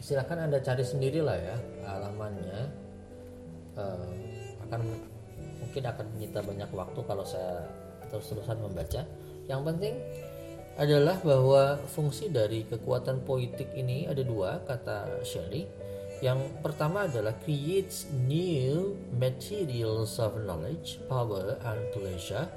[0.00, 2.60] silakan anda cari sendiri lah ya halamannya.
[3.72, 4.12] Uh,
[4.68, 4.80] akan
[5.60, 7.64] mungkin akan menyita banyak waktu kalau saya
[8.12, 9.04] terus-terusan membaca
[9.52, 10.00] yang penting
[10.80, 15.68] adalah bahwa fungsi dari kekuatan politik ini ada dua kata Shelley.
[16.24, 22.48] Yang pertama adalah creates new materials of knowledge, power, and pleasure.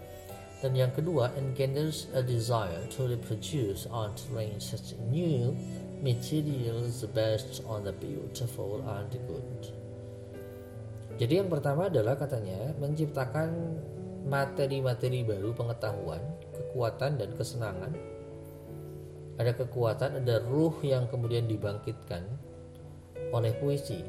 [0.64, 5.52] Dan yang kedua engenders a desire to reproduce and train such new
[6.00, 9.60] materials based on the beautiful and the good.
[11.20, 13.50] Jadi yang pertama adalah katanya menciptakan
[14.26, 16.22] materi-materi baru pengetahuan,
[16.56, 17.92] kekuatan dan kesenangan.
[19.36, 22.24] Ada kekuatan, ada ruh yang kemudian dibangkitkan
[23.36, 24.00] oleh puisi.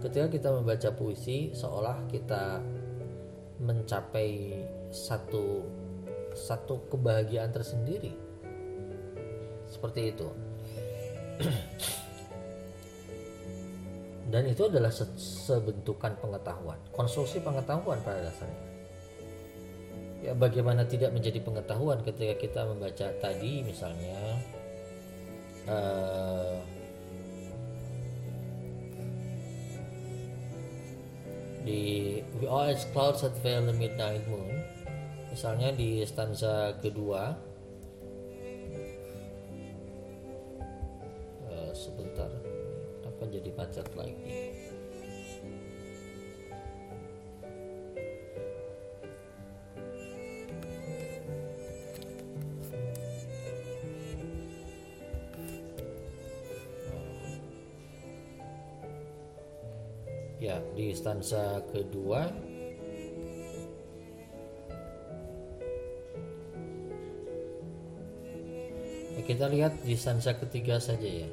[0.00, 2.64] Ketika kita membaca puisi, seolah kita
[3.62, 5.62] mencapai satu
[6.32, 8.16] satu kebahagiaan tersendiri.
[9.68, 10.28] Seperti itu.
[14.32, 14.88] Dan itu adalah
[15.20, 18.71] sebentukan pengetahuan, konstruksi pengetahuan pada dasarnya
[20.22, 24.38] ya bagaimana tidak menjadi pengetahuan ketika kita membaca tadi misalnya
[25.66, 26.62] uh,
[31.66, 34.62] di We Are As Clouds That Veil the Midnight Moon
[35.34, 37.34] misalnya di stanza kedua
[60.94, 62.30] stanza kedua
[69.16, 71.30] ya, kita lihat di stansa ketiga saja ya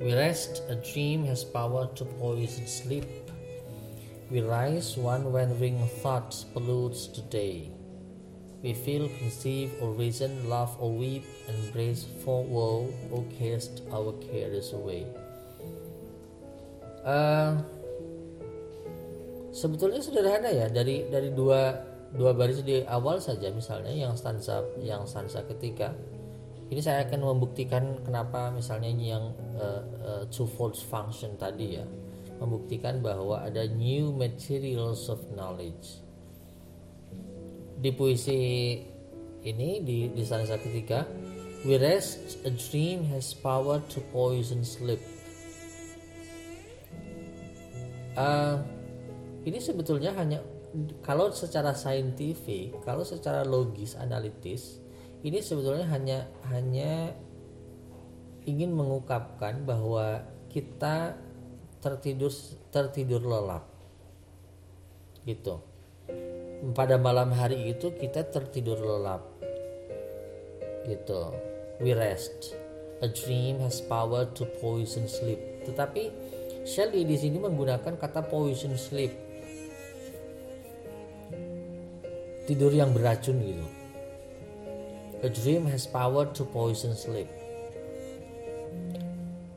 [0.00, 3.04] We rest, a dream has power to poison sleep.
[4.30, 7.70] We rise, one wandering thought pollutes the day.
[8.60, 14.12] We feel, conceive, or reason, laugh or weep, and brace for woe, or cast our
[14.20, 15.08] cares away.
[17.00, 17.56] Uh,
[19.50, 21.72] sebetulnya sederhana ya dari dari dua
[22.12, 25.96] dua baris di awal saja misalnya yang stanza yang stanza ketiga
[26.70, 29.82] ini saya akan membuktikan kenapa misalnya yang uh,
[30.28, 31.86] uh, function tadi ya
[32.40, 36.04] membuktikan bahwa ada new materials of knowledge
[37.80, 38.40] di puisi
[39.40, 41.08] ini di di stanza ketiga
[41.64, 45.00] we rest a dream has power to poison sleep.
[48.20, 48.60] Uh,
[49.48, 50.44] ini sebetulnya hanya
[51.00, 54.76] kalau secara saintifik kalau secara logis analitis
[55.24, 57.16] ini sebetulnya hanya hanya
[58.44, 60.20] ingin mengungkapkan bahwa
[60.52, 61.16] kita
[61.80, 62.32] tertidur
[62.68, 63.64] tertidur lelap.
[65.24, 65.70] Gitu
[66.76, 69.24] pada malam hari itu kita tertidur lelap.
[70.84, 71.20] Gitu.
[71.80, 72.52] We rest.
[73.00, 75.64] A dream has power to poison sleep.
[75.64, 76.12] Tetapi
[76.68, 79.16] Shelley di sini menggunakan kata poison sleep.
[82.44, 83.66] Tidur yang beracun gitu.
[85.24, 87.28] A dream has power to poison sleep.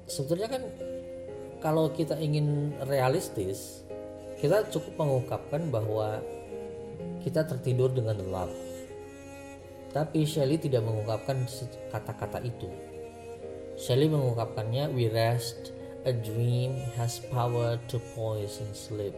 [0.08, 0.64] Sebetulnya kan
[1.60, 3.84] kalau kita ingin realistis
[4.40, 6.20] kita cukup mengungkapkan bahwa
[7.24, 8.52] kita tertidur dengan lelap.
[9.96, 11.48] Tapi Shelley tidak mengungkapkan
[11.90, 12.68] kata-kata itu.
[13.80, 19.16] Shelley mengungkapkannya, we rest, a dream has power to poison sleep.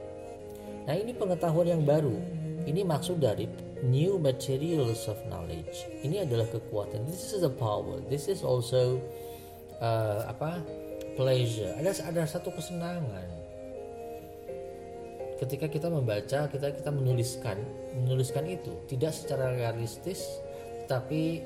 [0.86, 2.14] Nah ini pengetahuan yang baru.
[2.66, 3.50] Ini maksud dari
[3.86, 5.86] new materials of knowledge.
[6.06, 7.06] Ini adalah kekuatan.
[7.10, 8.02] This is a power.
[8.06, 9.02] This is also
[9.82, 10.62] uh, apa?
[11.16, 11.72] Pleasure.
[11.80, 13.35] Ada ada satu kesenangan
[15.36, 17.60] ketika kita membaca kita kita menuliskan
[17.96, 20.24] menuliskan itu tidak secara realistis
[20.88, 21.44] tapi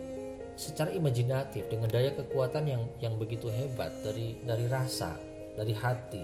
[0.60, 5.16] secara imajinatif dengan daya kekuatan yang yang begitu hebat dari dari rasa
[5.56, 6.24] dari hati.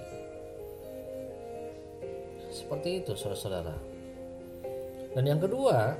[2.52, 3.76] Seperti itu saudara-saudara.
[5.16, 5.96] Dan yang kedua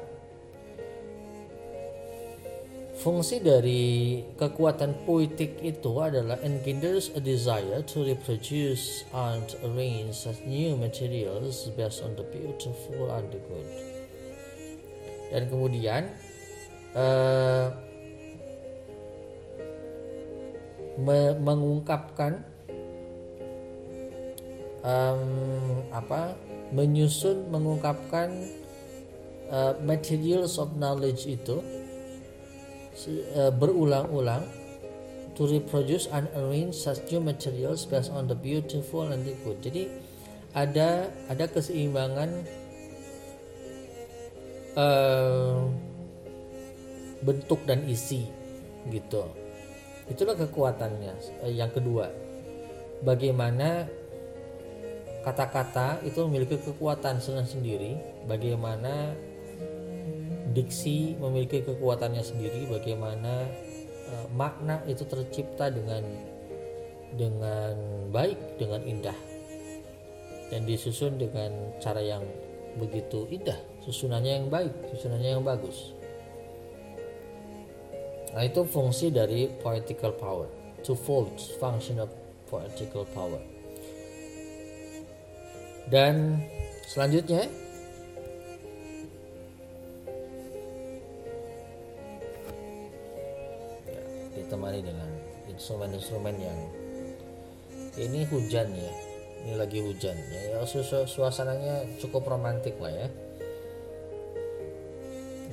[3.06, 11.70] Fungsi dari kekuatan poetik itu adalah engenders a desire to reproduce and arrange new materials
[11.78, 13.70] based on the beautiful and the good.
[15.30, 16.18] Dan kemudian
[16.98, 17.70] uh,
[20.98, 22.42] me mengungkapkan
[24.82, 25.22] um,
[25.94, 26.34] apa
[26.74, 28.34] menyusun mengungkapkan
[29.54, 31.62] uh, materials of knowledge itu
[33.60, 34.44] berulang-ulang
[35.36, 39.60] to reproduce and arrange such new materials based on the beautiful and the good.
[39.60, 39.92] Jadi
[40.56, 42.32] ada ada keseimbangan
[44.80, 45.68] uh,
[47.20, 48.32] bentuk dan isi
[48.88, 49.28] gitu.
[50.08, 51.44] Itulah kekuatannya.
[51.44, 52.08] Uh, yang kedua,
[53.04, 53.92] bagaimana
[55.28, 59.12] kata-kata itu memiliki kekuatan sendiri, bagaimana
[60.54, 63.50] diksi memiliki kekuatannya sendiri bagaimana
[64.12, 66.04] uh, makna itu tercipta dengan
[67.16, 67.76] dengan
[68.12, 69.18] baik dengan indah.
[70.54, 71.50] Dan disusun dengan
[71.82, 72.22] cara yang
[72.78, 75.96] begitu indah susunannya yang baik susunannya yang bagus.
[78.36, 82.14] Nah itu fungsi dari poetical power twofold function of
[82.46, 83.42] poetical power.
[85.90, 86.46] Dan
[86.86, 87.50] selanjutnya
[94.46, 95.10] ditemani dengan
[95.50, 96.60] instrumen-instrumen yang
[97.98, 98.92] ini hujan ya
[99.46, 100.18] ini lagi hujan.
[100.34, 100.66] Ya, ya
[101.06, 103.08] suasananya cukup romantis lah ya.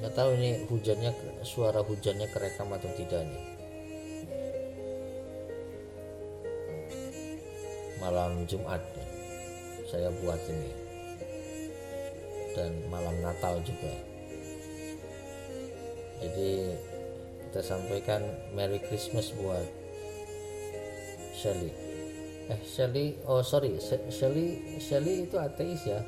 [0.01, 1.13] Nggak tahu ini hujannya
[1.45, 3.45] suara hujannya kerekam atau tidak nih.
[8.01, 9.07] Malam Jumat ya.
[9.87, 10.73] saya buat ini.
[12.57, 13.93] Dan malam Natal juga.
[16.25, 16.73] Jadi
[17.53, 18.25] kita sampaikan
[18.57, 19.69] Merry Christmas buat
[21.37, 21.69] Shelly
[22.49, 23.77] eh Shelly oh sorry
[24.09, 26.01] Shelly Shelly itu ateis ya?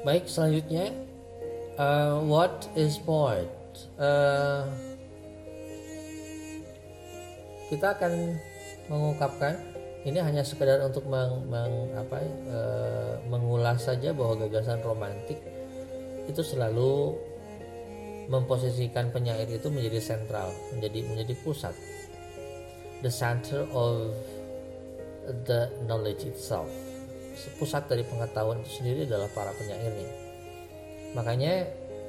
[0.00, 0.88] Baik selanjutnya
[1.76, 3.52] uh, what is point
[4.00, 4.64] uh,
[7.68, 8.32] kita akan
[8.88, 9.60] mengungkapkan
[10.08, 12.58] ini hanya sekedar untuk meng, meng, apa, e,
[13.28, 15.36] mengulas saja bahwa gagasan romantik
[16.24, 17.12] itu selalu
[18.28, 21.76] memposisikan penyair itu menjadi sentral, menjadi menjadi pusat.
[23.04, 24.16] The center of
[25.48, 26.68] the knowledge itself.
[27.62, 30.10] Pusat dari pengetahuan itu sendiri adalah para penyairnya.
[31.14, 31.52] Makanya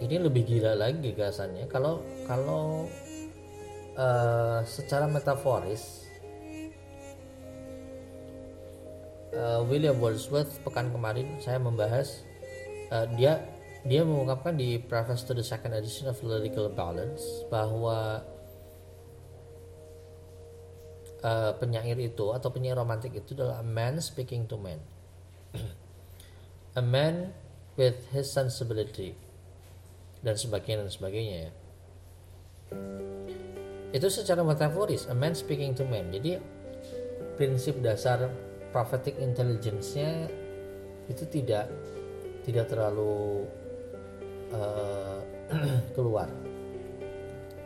[0.01, 2.89] ini lebih gila lagi gagasannya kalau kalau
[3.99, 6.08] uh, secara metaforis
[9.33, 12.23] uh, William Wordsworth pekan kemarin saya membahas
[12.89, 13.41] uh, dia
[13.87, 18.19] dia mengungkapkan di preface to the second edition of Lyrical Balance bahwa
[21.23, 24.83] uh, penyair itu atau penyair romantik itu adalah a man speaking to man,
[26.79, 27.31] a man
[27.79, 29.15] with his sensibility
[30.19, 31.51] dan sebagainya dan sebagainya ya.
[33.89, 36.11] Itu secara metaforis, a man speaking to man.
[36.11, 36.37] Jadi
[37.39, 38.27] prinsip dasar
[38.69, 40.29] prophetic intelligence-nya
[41.09, 41.69] itu tidak
[42.45, 43.45] tidak terlalu
[44.53, 45.21] uh,
[45.95, 46.29] keluar.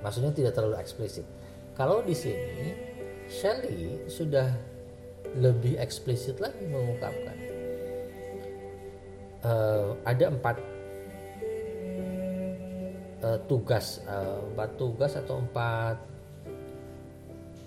[0.04, 1.24] Maksudnya tidak terlalu eksplisit.
[1.76, 2.76] Kalau di sini
[3.32, 4.52] Shelley sudah
[5.34, 7.38] lebih eksplisit lagi mengungkapkan
[9.42, 10.56] uh, ada empat
[13.26, 15.98] uh, tugas uh, empat tugas atau empat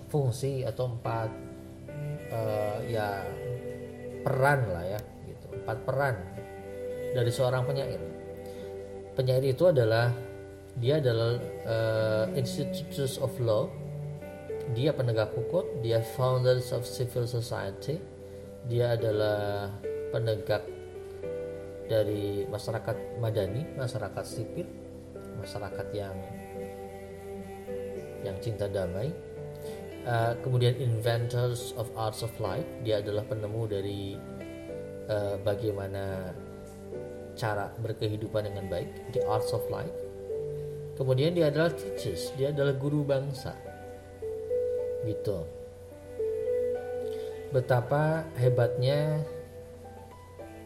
[0.07, 1.46] fungsi atau empat
[2.31, 3.25] uh, ya
[4.23, 5.45] peran lah ya gitu.
[5.63, 6.15] Empat peran
[7.15, 8.01] dari seorang penyair.
[9.17, 10.13] Penyair itu adalah
[10.77, 13.65] dia adalah uh, institutes of law.
[14.75, 17.97] Dia penegak hukum dia founders of civil society.
[18.67, 19.71] Dia adalah
[20.11, 20.63] penegak
[21.87, 24.67] dari masyarakat madani masyarakat sipil
[25.39, 26.15] masyarakat yang
[28.27, 29.07] yang cinta damai
[30.07, 34.01] uh, kemudian inventors of arts of life dia adalah penemu dari
[35.11, 36.31] uh, bagaimana
[37.37, 39.93] cara berkehidupan dengan baik the arts of life.
[40.97, 43.53] Kemudian dia adalah teachers dia adalah guru bangsa.
[45.05, 45.39] Gitu.
[47.53, 49.21] Betapa hebatnya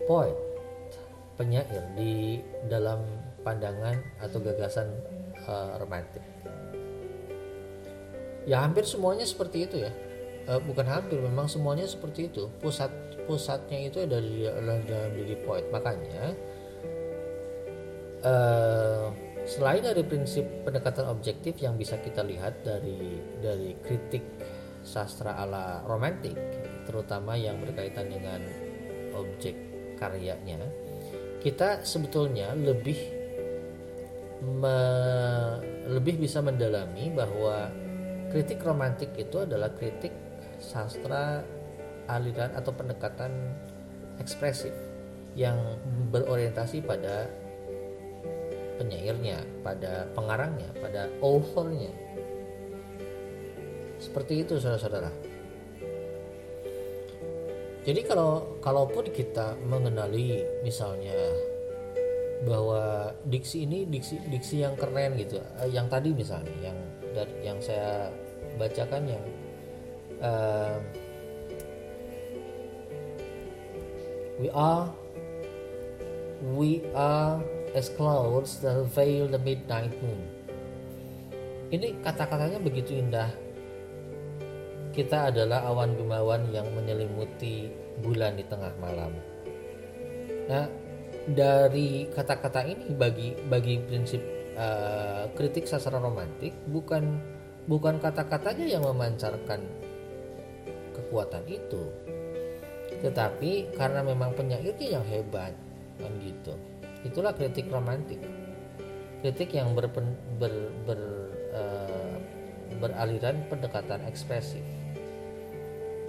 [0.07, 0.33] poet
[1.35, 2.39] penyair di
[2.69, 3.03] dalam
[3.41, 4.87] pandangan atau gagasan
[5.49, 6.30] uh, romantik
[8.45, 9.91] ya hampir semuanya seperti itu ya.
[10.49, 12.49] Uh, bukan hampir memang semuanya seperti itu.
[12.61, 16.33] Pusat pusatnya itu dari dalam diri poet makanya
[18.25, 19.07] uh,
[19.45, 24.23] selain dari prinsip pendekatan objektif yang bisa kita lihat dari dari kritik
[24.81, 26.37] sastra ala romantik
[26.85, 28.41] terutama yang berkaitan dengan
[29.13, 29.53] objek
[29.97, 30.57] karyanya
[31.41, 32.97] kita sebetulnya lebih
[34.41, 34.77] me,
[35.89, 37.69] lebih bisa mendalami bahwa
[38.31, 40.15] kritik romantik itu adalah kritik
[40.57, 41.43] sastra
[42.07, 43.51] aliran atau pendekatan
[44.23, 44.71] ekspresif
[45.35, 45.59] yang
[46.11, 47.27] berorientasi pada
[48.79, 51.91] penyairnya, pada pengarangnya, pada authornya.
[54.01, 55.11] Seperti itu saudara-saudara.
[57.81, 61.17] Jadi kalau kalaupun kita mengenali misalnya
[62.45, 66.77] bahwa diksi ini diksi diksi yang keren gitu, eh, yang tadi misalnya yang
[67.11, 68.09] dari yang saya
[68.55, 69.23] bacakan yang
[70.23, 70.75] uh,
[74.39, 74.89] we are
[76.55, 77.37] we are
[77.77, 80.19] as clouds that veil the midnight moon.
[81.71, 83.31] Ini kata-katanya begitu indah.
[84.91, 87.71] Kita adalah awan gumawan yang menyelimuti
[88.03, 89.15] bulan di tengah malam.
[90.51, 90.67] Nah,
[91.31, 97.17] dari kata-kata ini bagi bagi prinsip uh, kritik sastra romantik bukan
[97.65, 99.65] bukan kata-katanya yang memancarkan
[100.93, 101.89] kekuatan itu,
[103.01, 105.57] tetapi karena memang penyairnya yang hebat
[105.97, 106.53] kan gitu.
[107.01, 108.21] Itulah kritik romantik.
[109.21, 109.85] Kritik yang ber,
[110.41, 110.53] ber,
[110.85, 111.01] ber,
[111.53, 112.17] uh,
[112.81, 114.65] beraliran pendekatan ekspresif.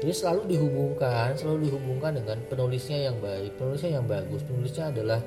[0.00, 4.42] Jadi selalu dihubungkan selalu dihubungkan dengan penulisnya yang baik penulisnya yang bagus.
[4.42, 5.20] Penulisnya adalah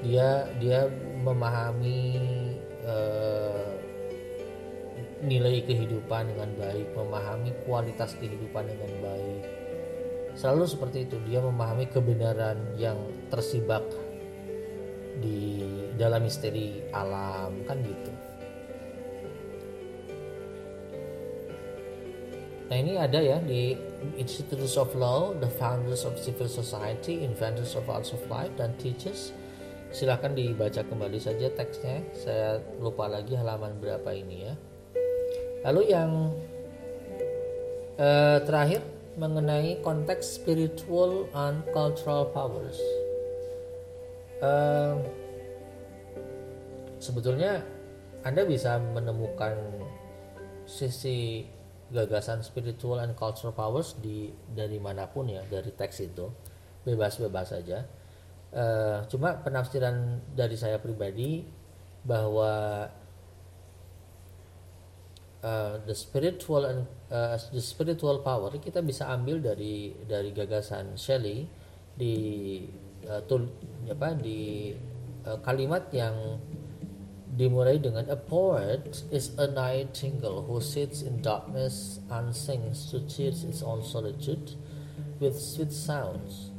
[0.00, 0.88] dia dia
[1.20, 2.31] memahami
[2.86, 3.72] uh,
[5.22, 9.42] nilai kehidupan dengan baik memahami kualitas kehidupan dengan baik
[10.32, 12.96] selalu seperti itu dia memahami kebenaran yang
[13.28, 13.84] tersibak
[15.20, 15.60] di
[16.00, 18.12] dalam misteri alam kan gitu.
[22.72, 23.76] Nah ini ada ya di
[24.16, 29.36] Institutes of Law, the founders of civil society, inventors of arts of life dan teachers.
[29.92, 32.00] Silahkan dibaca kembali saja teksnya.
[32.16, 34.54] Saya lupa lagi halaman berapa ini ya.
[35.68, 36.32] Lalu yang
[38.00, 38.82] eh, terakhir
[39.14, 42.80] mengenai konteks spiritual and cultural powers
[44.42, 44.96] uh,
[46.98, 47.62] sebetulnya
[48.26, 49.56] Anda bisa menemukan
[50.66, 51.46] sisi
[51.90, 56.26] gagasan spiritual and cultural powers di dari mana pun ya dari teks itu
[56.82, 57.86] bebas-bebas saja
[58.52, 61.44] uh, cuma penafsiran dari saya pribadi
[62.04, 62.86] bahwa
[65.42, 71.46] uh, the spiritual and uh, the spiritual power kita bisa ambil dari dari gagasan Shelley
[71.92, 72.14] di
[73.08, 73.50] uh, tul,
[73.90, 74.72] apa di
[75.26, 76.40] uh, kalimat yang
[77.32, 83.32] dimulai dengan a poet is a nightingale who sits in darkness and sings to cheer
[83.32, 84.52] its own solitude
[85.16, 86.51] with sweet sounds.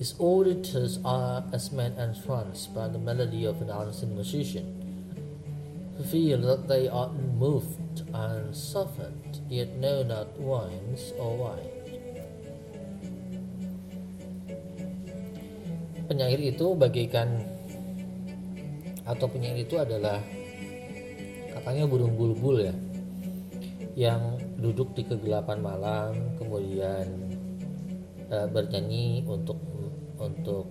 [0.00, 4.64] His auditors are as men entranced by the melody of an unseen musician,
[5.92, 11.60] who feel that they are moved and softened, yet know not whence or why.
[16.08, 17.44] Penyair itu bagaikan
[19.04, 20.24] atau penyair itu adalah
[21.60, 22.72] katanya burung bulbul ya
[24.00, 27.04] yang duduk di kegelapan malam kemudian
[28.32, 29.69] e, bernyanyi untuk
[30.20, 30.68] untuk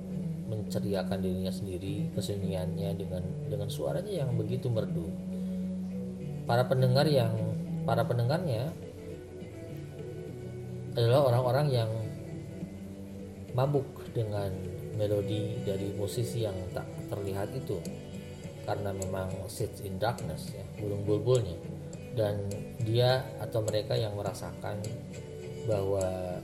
[0.49, 5.09] menceriakan dirinya sendiri kesunyiannya dengan dengan suaranya yang begitu merdu.
[6.49, 7.33] Para pendengar yang
[7.85, 8.73] para pendengarnya
[10.97, 11.91] adalah orang-orang yang
[13.53, 14.49] mabuk dengan
[14.97, 17.77] melodi dari musisi yang tak terlihat itu.
[18.65, 21.57] Karena memang sits in darkness ya burung bulbulnya.
[22.13, 22.49] Dan
[22.83, 24.81] dia atau mereka yang merasakan
[25.69, 26.38] bahwa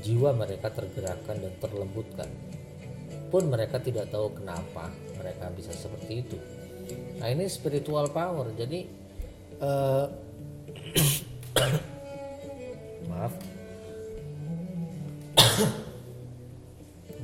[0.00, 2.30] jiwa mereka tergerakkan dan terlembutkan.
[3.28, 6.38] Pun mereka tidak tahu kenapa mereka bisa seperti itu.
[7.20, 8.52] Nah ini spiritual power.
[8.56, 8.88] Jadi
[9.60, 10.06] uh,
[13.12, 13.32] maaf.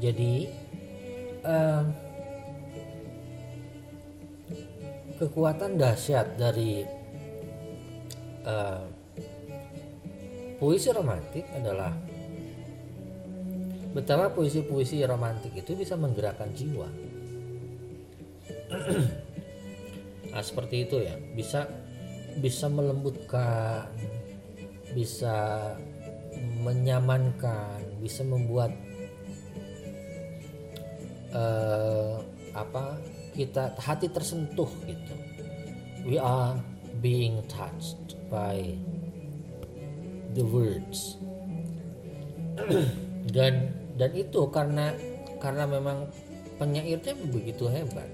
[0.05, 0.35] Jadi
[1.45, 1.83] uh,
[5.19, 6.87] kekuatan dahsyat dari
[8.47, 8.87] uh,
[10.63, 11.91] puisi romantik adalah
[13.99, 16.87] betapa puisi-puisi romantik itu bisa menggerakkan jiwa.
[20.31, 21.67] nah, seperti itu ya, bisa
[22.39, 23.91] bisa melembutkan,
[24.95, 25.35] bisa
[26.63, 28.71] menyamankan, bisa membuat
[31.35, 32.23] uh,
[32.55, 33.03] apa
[33.35, 35.15] kita hati tersentuh gitu.
[36.07, 36.55] We are
[37.03, 38.79] being touched by
[40.39, 41.19] the words.
[43.35, 44.95] Dan dan itu karena
[45.43, 46.07] karena memang
[46.63, 48.07] penyairnya begitu hebat.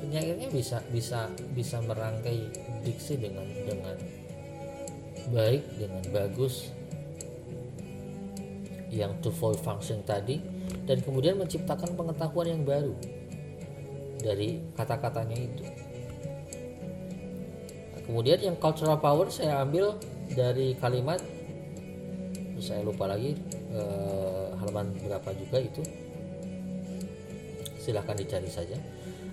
[0.00, 2.48] Penyairnya bisa bisa bisa merangkai
[2.82, 3.96] diksi dengan dengan
[5.30, 6.72] baik dengan bagus.
[8.92, 10.40] Yang twofold function tadi.
[10.84, 12.96] Dan kemudian menciptakan pengetahuan yang baru
[14.20, 15.64] dari kata-katanya itu.
[18.02, 19.96] Kemudian yang cultural power saya ambil
[20.32, 21.22] dari kalimat
[22.62, 23.34] saya lupa lagi
[23.74, 24.31] eh,
[24.62, 25.82] halaman berapa juga itu.
[27.82, 28.78] Silahkan dicari saja.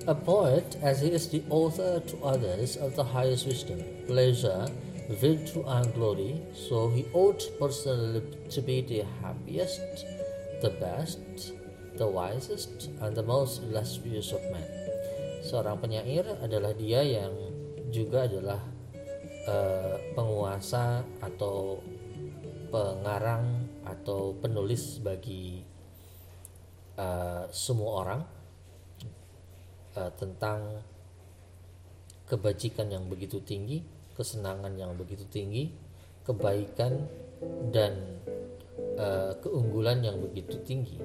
[0.09, 3.77] A poet as he is the author to others of the highest wisdom
[4.09, 4.65] pleasure
[5.21, 9.81] virtue and glory so he ought personally to be the happiest
[10.61, 11.53] the best
[11.99, 14.63] the wisest and the most illustrious of men.
[15.43, 17.35] Seorang penyair adalah dia yang
[17.91, 18.63] juga adalah
[19.51, 21.83] uh, penguasa atau
[22.71, 23.58] pengarang
[23.89, 25.65] atau penulis bagi
[26.99, 28.21] uh, semua orang
[29.97, 30.85] uh, tentang
[32.29, 33.81] kebajikan yang begitu tinggi,
[34.13, 35.73] kesenangan yang begitu tinggi,
[36.21, 37.09] kebaikan
[37.73, 38.21] dan
[39.01, 41.01] uh, keunggulan yang begitu tinggi.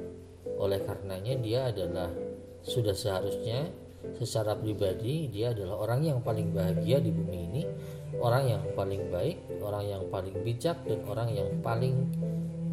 [0.61, 2.13] Oleh karenanya dia adalah
[2.61, 3.73] sudah seharusnya
[4.21, 7.63] secara pribadi dia adalah orang yang paling bahagia di bumi ini
[8.21, 12.09] orang yang paling baik orang yang paling bijak dan orang yang paling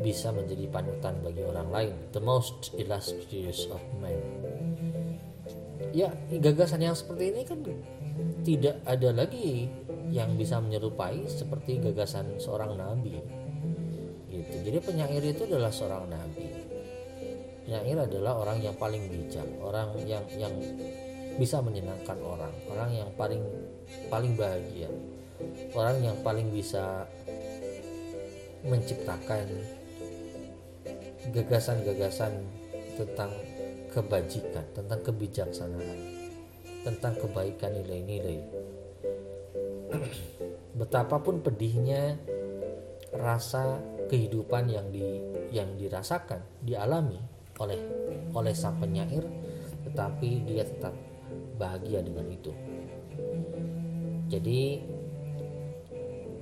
[0.01, 1.95] bisa menjadi panutan bagi orang lain.
[2.11, 4.17] The most illustrious of men.
[5.93, 7.61] Ya gagasan yang seperti ini kan
[8.41, 9.69] tidak ada lagi
[10.11, 13.21] yang bisa menyerupai seperti gagasan seorang nabi.
[14.31, 14.55] Gitu.
[14.67, 16.47] Jadi penyair itu adalah seorang nabi.
[17.67, 20.51] Penyair adalah orang yang paling bijak orang yang yang
[21.39, 23.43] bisa menyenangkan orang orang yang paling
[24.11, 24.91] paling bahagia
[25.71, 27.07] orang yang paling bisa
[28.67, 29.47] menciptakan
[31.29, 32.33] gagasan-gagasan
[32.97, 33.29] tentang
[33.93, 35.99] kebajikan tentang kebijaksanaan
[36.81, 38.39] tentang kebaikan nilai-nilai
[40.81, 42.17] betapapun pedihnya
[43.13, 43.77] rasa
[44.09, 45.03] kehidupan yang di
[45.53, 47.19] yang dirasakan dialami
[47.61, 47.79] oleh
[48.33, 49.21] oleh sang penyair
[49.85, 50.95] tetapi dia tetap
[51.59, 52.53] bahagia dengan itu.
[54.31, 54.79] Jadi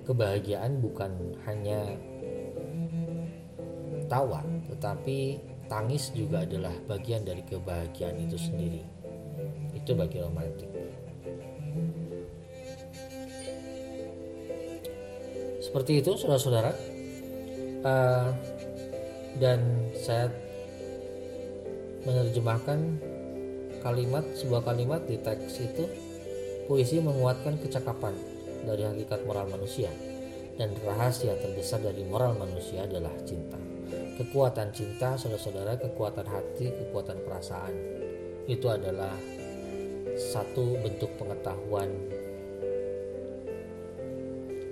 [0.06, 1.12] kebahagiaan bukan
[1.50, 1.98] hanya
[4.10, 5.38] tawa, tetapi
[5.70, 8.82] tangis juga adalah bagian dari kebahagiaan itu sendiri.
[9.78, 10.68] Itu bagi romantik.
[15.62, 16.74] Seperti itu, saudara-saudara.
[17.80, 18.36] Uh,
[19.40, 20.28] dan saya
[22.04, 23.00] menerjemahkan
[23.80, 25.88] kalimat sebuah kalimat di teks itu
[26.68, 28.12] puisi menguatkan kecakapan
[28.68, 29.88] dari hakikat moral manusia
[30.60, 33.69] dan rahasia terbesar dari moral manusia adalah cinta.
[34.20, 37.72] Kekuatan cinta, saudara-saudara, kekuatan hati, kekuatan perasaan
[38.52, 39.16] itu adalah
[40.20, 41.88] satu bentuk pengetahuan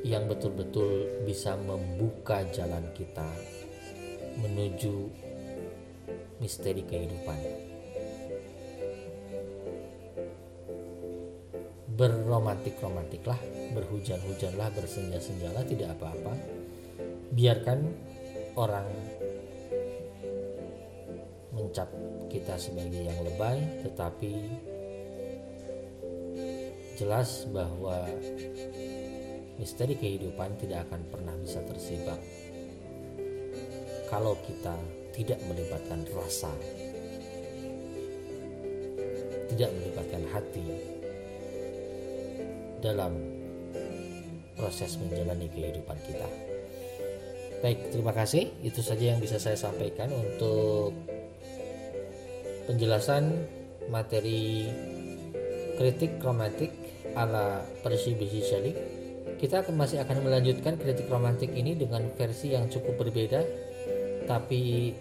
[0.03, 3.23] yang betul-betul bisa membuka jalan kita
[4.43, 5.07] menuju
[6.43, 7.39] misteri kehidupan.
[11.95, 13.39] Berromantik-romantiklah,
[13.71, 16.35] berhujan-hujanlah, bersenja-senjalah, tidak apa-apa.
[17.31, 17.79] Biarkan
[18.59, 18.85] orang
[22.27, 24.33] kita sebagai yang lebay, tetapi
[26.97, 28.05] jelas bahwa
[29.57, 32.17] misteri kehidupan tidak akan pernah bisa tersibak
[34.07, 34.73] kalau kita
[35.11, 36.53] tidak melibatkan rasa,
[39.51, 40.67] tidak melibatkan hati
[42.79, 43.13] dalam
[44.57, 46.29] proses menjalani kehidupan kita.
[47.57, 48.53] Baik, terima kasih.
[48.61, 50.93] Itu saja yang bisa saya sampaikan untuk
[52.67, 53.47] penjelasan
[53.87, 54.67] materi
[55.79, 56.75] kritik romantik
[57.15, 58.75] ala Bysshe Shelley.
[59.39, 63.41] Kita masih akan melanjutkan kritik romantik ini dengan versi yang cukup berbeda
[64.27, 64.91] tapi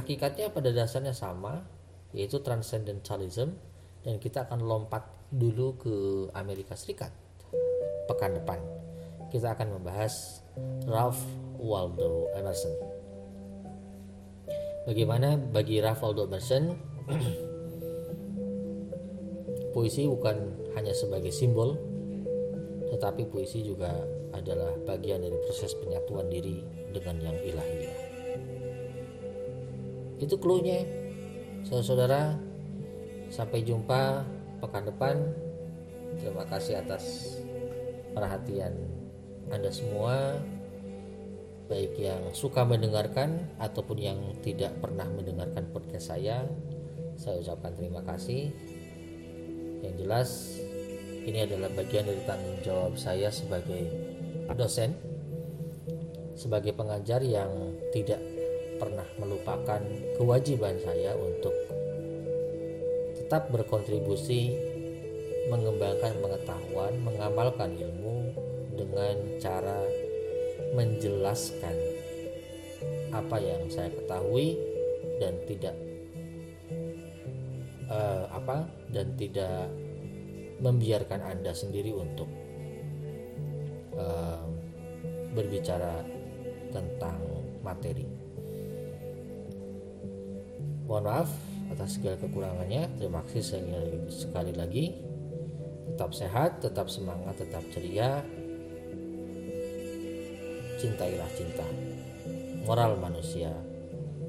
[0.00, 1.60] hakikatnya pada dasarnya sama
[2.16, 3.54] yaitu transcendentalism.
[4.00, 5.94] Dan kita akan lompat dulu ke
[6.32, 7.12] Amerika Serikat
[8.08, 8.56] pekan depan.
[9.28, 10.40] Kita akan membahas
[10.88, 11.20] Ralph
[11.60, 12.99] Waldo Emerson
[14.90, 16.74] bagaimana bagi Ralph Waldo Emerson
[19.74, 20.36] puisi bukan
[20.74, 21.78] hanya sebagai simbol
[22.90, 23.94] tetapi puisi juga
[24.34, 27.86] adalah bagian dari proses penyatuan diri dengan yang ilahi.
[30.18, 30.82] Itu clue-nya
[31.66, 32.50] saudara-saudara.
[33.30, 34.26] Sampai jumpa
[34.58, 35.16] pekan depan.
[36.18, 37.38] Terima kasih atas
[38.10, 38.74] perhatian
[39.54, 40.34] anda semua
[41.70, 46.42] baik yang suka mendengarkan ataupun yang tidak pernah mendengarkan podcast saya
[47.20, 48.48] saya ucapkan terima kasih.
[49.84, 50.28] Yang jelas
[51.28, 53.92] ini adalah bagian dari tanggung jawab saya sebagai
[54.56, 54.96] dosen
[56.34, 58.18] sebagai pengajar yang tidak
[58.80, 59.78] pernah melupakan
[60.16, 61.52] kewajiban saya untuk
[63.20, 64.56] tetap berkontribusi
[65.52, 68.32] mengembangkan pengetahuan, mengamalkan ilmu
[68.74, 69.76] dengan cara
[70.74, 71.76] menjelaskan
[73.10, 74.54] apa yang saya ketahui
[75.18, 75.74] dan tidak
[77.90, 79.66] uh, apa dan tidak
[80.62, 82.28] membiarkan Anda sendiri untuk
[83.98, 84.46] uh,
[85.34, 86.04] berbicara
[86.70, 87.18] tentang
[87.60, 88.06] materi.
[90.86, 91.30] Mohon maaf
[91.70, 92.82] atas segala kekurangannya.
[92.98, 93.62] Terima kasih
[94.10, 94.90] sekali lagi.
[95.94, 98.22] Tetap sehat, tetap semangat, tetap ceria.
[100.80, 101.68] Cintailah cinta.
[102.64, 103.52] Moral manusia,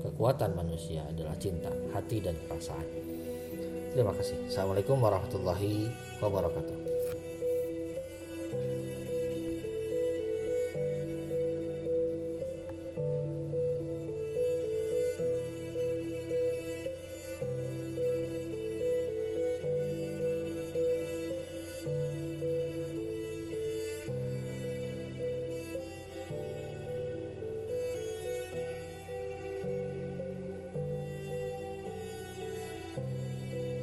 [0.04, 2.84] kekuatan manusia adalah cinta, hati dan perasaan.
[3.96, 4.52] Terima kasih.
[4.52, 5.88] Assalamualaikum warahmatullahi
[6.20, 6.91] wabarakatuh.